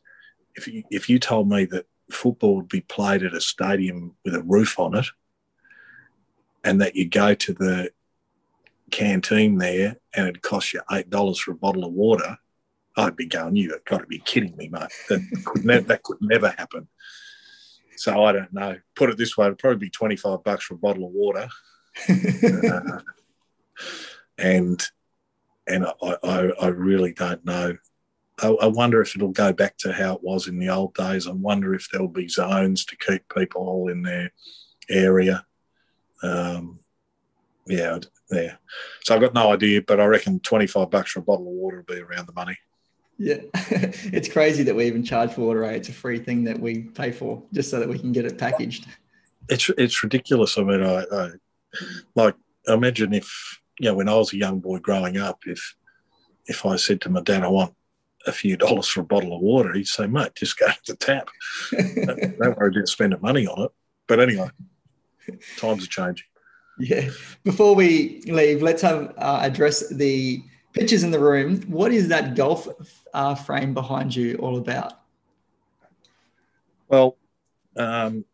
[0.55, 4.35] if you if you told me that football would be played at a stadium with
[4.35, 5.07] a roof on it,
[6.63, 7.91] and that you go to the
[8.91, 12.37] canteen there and it costs you eight dollars for a bottle of water,
[12.95, 14.91] I'd be going, "You've got to be kidding me, mate!
[15.09, 16.87] That could never that could never happen."
[17.97, 18.77] So I don't know.
[18.95, 21.47] Put it this way, it'd probably be twenty five bucks for a bottle of water,
[22.09, 22.99] uh,
[24.37, 24.83] and
[25.67, 27.77] and I, I, I really don't know.
[28.41, 31.27] I, I, wonder if it'll go back to how it was in the old days.
[31.27, 34.31] I wonder if there'll be zones to keep people all in their
[34.89, 35.45] area.
[36.21, 36.79] Um,
[37.67, 37.99] yeah,
[38.31, 38.55] yeah.
[39.03, 41.77] So I've got no idea, but I reckon 25 bucks for a bottle of water
[41.87, 42.57] will be around the money.
[43.17, 45.63] Yeah, it's crazy that we even charge for water.
[45.65, 48.37] It's a free thing that we pay for just so that we can get it
[48.37, 48.87] packaged.
[49.49, 50.57] It's it's ridiculous.
[50.57, 51.29] I mean, I, I
[52.15, 52.35] like
[52.67, 55.75] imagine if you know when I was a young boy growing up, if
[56.47, 57.73] if I said to my dad, I want
[58.25, 60.95] a few dollars for a bottle of water, he'd say, mate, just go to the
[60.95, 61.29] tap.
[61.71, 63.71] don't worry about spending money on it.
[64.07, 64.49] But anyway,
[65.57, 66.25] times are changing.
[66.79, 67.09] Yeah.
[67.43, 70.43] Before we leave, let's have uh, address the
[70.73, 71.61] pictures in the room.
[71.63, 72.67] What is that golf
[73.13, 74.93] uh, frame behind you all about?
[76.87, 77.17] Well,
[77.77, 78.25] um,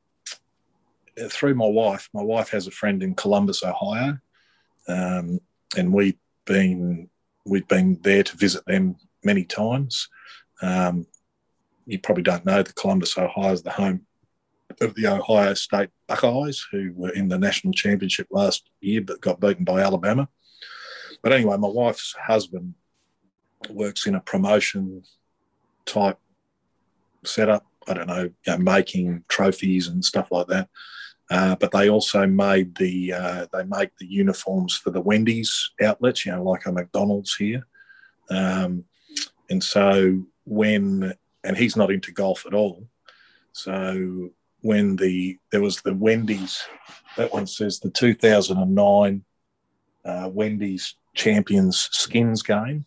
[1.29, 4.17] through my wife, my wife has a friend in Columbus, Ohio,
[4.87, 5.39] um,
[5.77, 7.09] and we've been
[7.45, 10.07] we've been there to visit them many times.
[10.61, 11.05] Um,
[11.85, 14.05] you probably don't know that Columbus, Ohio, is the home
[14.81, 19.39] of the Ohio State Buckeyes, who were in the national championship last year but got
[19.39, 20.29] beaten by Alabama.
[21.21, 22.75] But anyway, my wife's husband
[23.69, 25.03] works in a promotion
[25.85, 26.17] type
[27.25, 27.65] setup.
[27.87, 30.69] I don't know, you know making trophies and stuff like that.
[31.31, 36.25] Uh, but they also made the uh, they make the uniforms for the Wendy's outlets,
[36.25, 37.67] you know, like a McDonald's here.
[38.29, 38.85] Um,
[39.49, 41.13] and so when
[41.43, 42.87] and he's not into golf at all.
[43.51, 46.63] So when the there was the Wendy's,
[47.17, 49.23] that one says the 2009
[50.05, 52.85] uh, Wendy's Champions Skins game,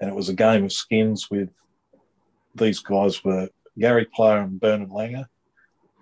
[0.00, 1.50] and it was a game of skins with
[2.54, 5.26] these guys were Gary Player and Bernard Langer,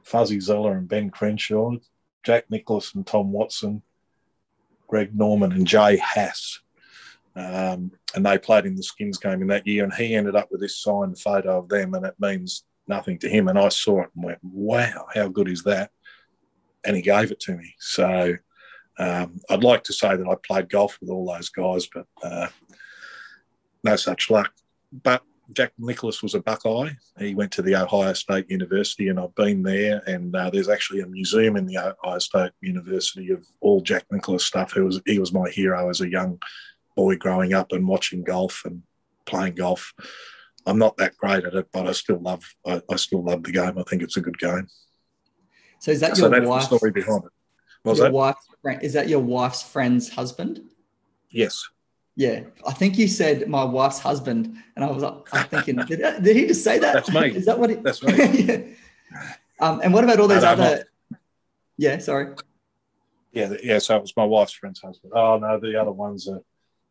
[0.03, 1.73] Fuzzy Zoeller and Ben Crenshaw,
[2.25, 3.81] Jack Nicklaus and Tom Watson,
[4.87, 6.61] Greg Norman and Jay Haas.
[7.35, 10.49] Um, and they played in the skins game in that year, and he ended up
[10.51, 13.49] with this signed photo of them, and it means nothing to him.
[13.49, 15.91] And I saw it and went, "Wow, how good is that?"
[16.85, 17.75] And he gave it to me.
[17.79, 18.37] So
[18.99, 22.49] um, I'd like to say that I played golf with all those guys, but uh,
[23.83, 24.53] no such luck.
[24.93, 25.23] But
[25.53, 26.91] Jack Nicklaus was a Buckeye.
[27.19, 30.03] He went to the Ohio State University, and I've been there.
[30.07, 34.45] And uh, there's actually a museum in the Ohio State University of all Jack Nicklaus
[34.45, 34.73] stuff.
[34.73, 36.41] He was he was my hero as a young
[36.97, 38.83] boy growing up and watching golf and
[39.25, 39.93] playing golf.
[40.67, 43.53] I'm not that great at it, but I still love I, I still love the
[43.53, 43.79] game.
[43.79, 44.69] I think it's a good game.
[45.81, 47.33] So is that so your wife's story behind it?
[47.85, 48.13] Was your that?
[48.13, 48.47] Wife's,
[48.83, 50.61] is that your wife's friend's husband?
[51.31, 51.69] Yes.
[52.15, 56.01] Yeah, I think you said my wife's husband, and I was like, I'm thinking, did,
[56.23, 56.93] did he just say that?
[56.93, 57.35] That's me.
[57.35, 57.71] Is that what?
[57.71, 58.15] He, That's me.
[58.45, 58.59] yeah.
[59.61, 60.85] Um, and what about all those other?
[61.79, 62.35] Yeah, sorry.
[63.33, 63.79] Yeah, yeah.
[63.79, 65.15] So it was my wife's friend's husband.
[65.17, 66.41] Oh no, the other ones are.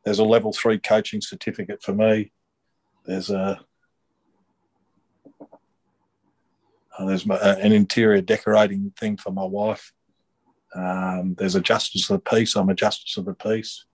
[0.03, 2.31] There's a level three coaching certificate for me.
[3.05, 3.59] There's a.
[6.97, 9.93] Oh, there's my, uh, an interior decorating thing for my wife.
[10.75, 12.55] Um, there's a justice of the peace.
[12.55, 13.85] I'm a justice of the peace.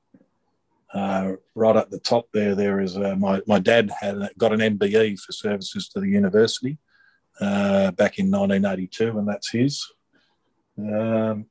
[0.94, 4.78] Uh, right at the top there, there is uh, my, my dad had got an
[4.78, 6.78] MBE for services to the university
[7.42, 9.86] uh, back in 1982, and that's his.
[10.78, 11.48] Um,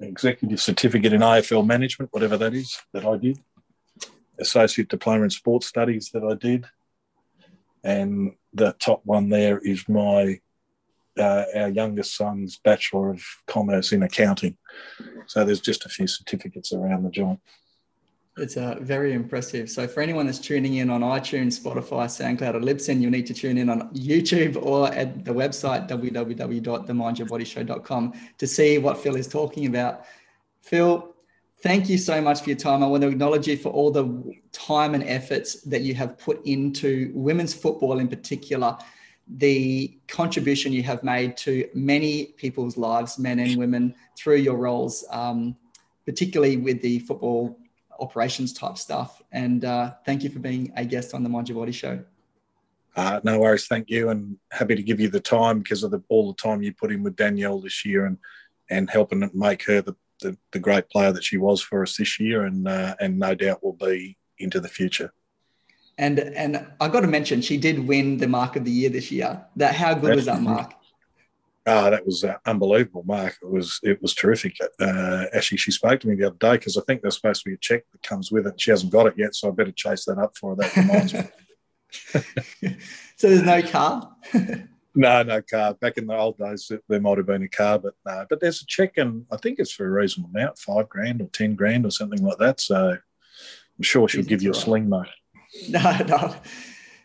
[0.00, 3.38] executive certificate in AFL management, whatever that is, that I did.
[4.38, 6.66] Associate diploma in sports studies that I did.
[7.84, 10.40] and the top one there is my
[11.18, 14.56] uh, our youngest son's Bachelor of Commerce in Accounting.
[15.26, 17.40] So there's just a few certificates around the joint.
[18.38, 19.68] It's uh, very impressive.
[19.68, 23.34] So for anyone that's tuning in on iTunes, Spotify, SoundCloud, or Libsyn, you'll need to
[23.34, 29.66] tune in on YouTube or at the website www.themindyourbodyshow.com to see what Phil is talking
[29.66, 30.04] about.
[30.62, 31.16] Phil,
[31.62, 32.84] thank you so much for your time.
[32.84, 36.46] I want to acknowledge you for all the time and efforts that you have put
[36.46, 38.78] into women's football in particular
[39.36, 45.04] the contribution you have made to many people's lives, men and women, through your roles,
[45.10, 45.56] um,
[46.06, 47.58] particularly with the football
[48.00, 49.22] operations type stuff.
[49.32, 52.02] And uh, thank you for being a guest on the Mind Your Body Show.
[52.96, 56.02] Uh, no worries, thank you, and happy to give you the time because of the,
[56.08, 58.18] all the time you put in with Danielle this year and
[58.70, 62.18] and helping make her the, the, the great player that she was for us this
[62.20, 65.12] year, and uh, and no doubt will be into the future.
[65.98, 69.10] And and I got to mention, she did win the mark of the year this
[69.10, 69.44] year.
[69.56, 70.74] That how good was that mark?
[71.66, 73.36] Ah, that was uh, unbelievable, Mark.
[73.42, 74.56] It was it was terrific.
[74.80, 77.50] Uh, actually, she spoke to me the other day because I think there's supposed to
[77.50, 78.58] be a check that comes with it.
[78.58, 80.56] She hasn't got it yet, so I better chase that up for her.
[80.56, 81.24] That reminds me.
[83.16, 84.16] so there's no car.
[84.94, 85.74] no, no car.
[85.74, 88.24] Back in the old days, there might have been a car, but no.
[88.30, 91.26] But there's a check, and I think it's for a reasonable amount, five grand or
[91.26, 92.60] ten grand or something like that.
[92.60, 95.06] So I'm sure she'll give you a sling, mate.
[95.70, 96.34] No, no.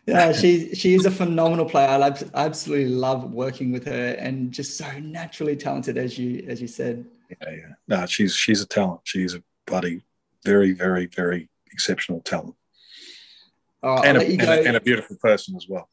[0.06, 1.88] Yeah, she she is a phenomenal player.
[1.88, 6.68] I absolutely love working with her, and just so naturally talented, as you as you
[6.68, 7.06] said.
[7.30, 7.72] Yeah, yeah.
[7.88, 9.00] No, she's she's a talent.
[9.04, 10.02] She's a bloody
[10.44, 12.54] very, very, very exceptional talent,
[13.82, 15.88] and, a, and, a, and a beautiful person as well.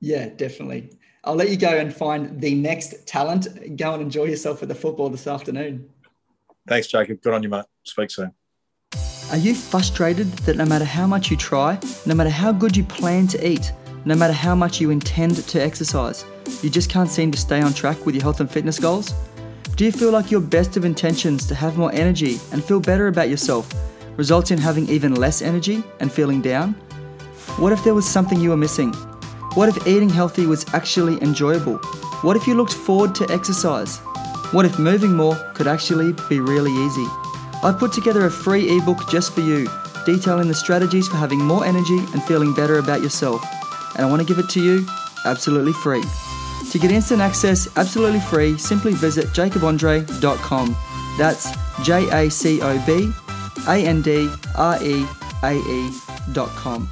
[0.00, 0.96] Yeah, definitely.
[1.24, 3.76] I'll let you go and find the next talent.
[3.76, 5.90] Go and enjoy yourself with the football this afternoon.
[6.68, 7.20] Thanks, Jacob.
[7.20, 7.64] Good on you, mate.
[7.82, 8.32] Speak soon.
[9.32, 12.84] Are you frustrated that no matter how much you try, no matter how good you
[12.84, 13.72] plan to eat,
[14.04, 16.24] no matter how much you intend to exercise,
[16.62, 19.12] you just can't seem to stay on track with your health and fitness goals?
[19.74, 23.08] Do you feel like your best of intentions to have more energy and feel better
[23.08, 23.68] about yourself
[24.16, 26.74] results in having even less energy and feeling down?
[27.58, 28.92] What if there was something you were missing?
[29.54, 31.78] What if eating healthy was actually enjoyable?
[32.22, 33.98] What if you looked forward to exercise?
[34.52, 37.25] What if moving more could actually be really easy?
[37.62, 39.68] I've put together a free ebook just for you,
[40.04, 43.42] detailing the strategies for having more energy and feeling better about yourself.
[43.96, 44.86] And I want to give it to you
[45.24, 46.02] absolutely free.
[46.70, 50.76] To get instant access absolutely free, simply visit jacobandreae.com.
[51.18, 51.50] That's
[51.82, 53.10] J A C O B
[53.66, 55.06] A N D R E
[55.42, 56.88] A E.com.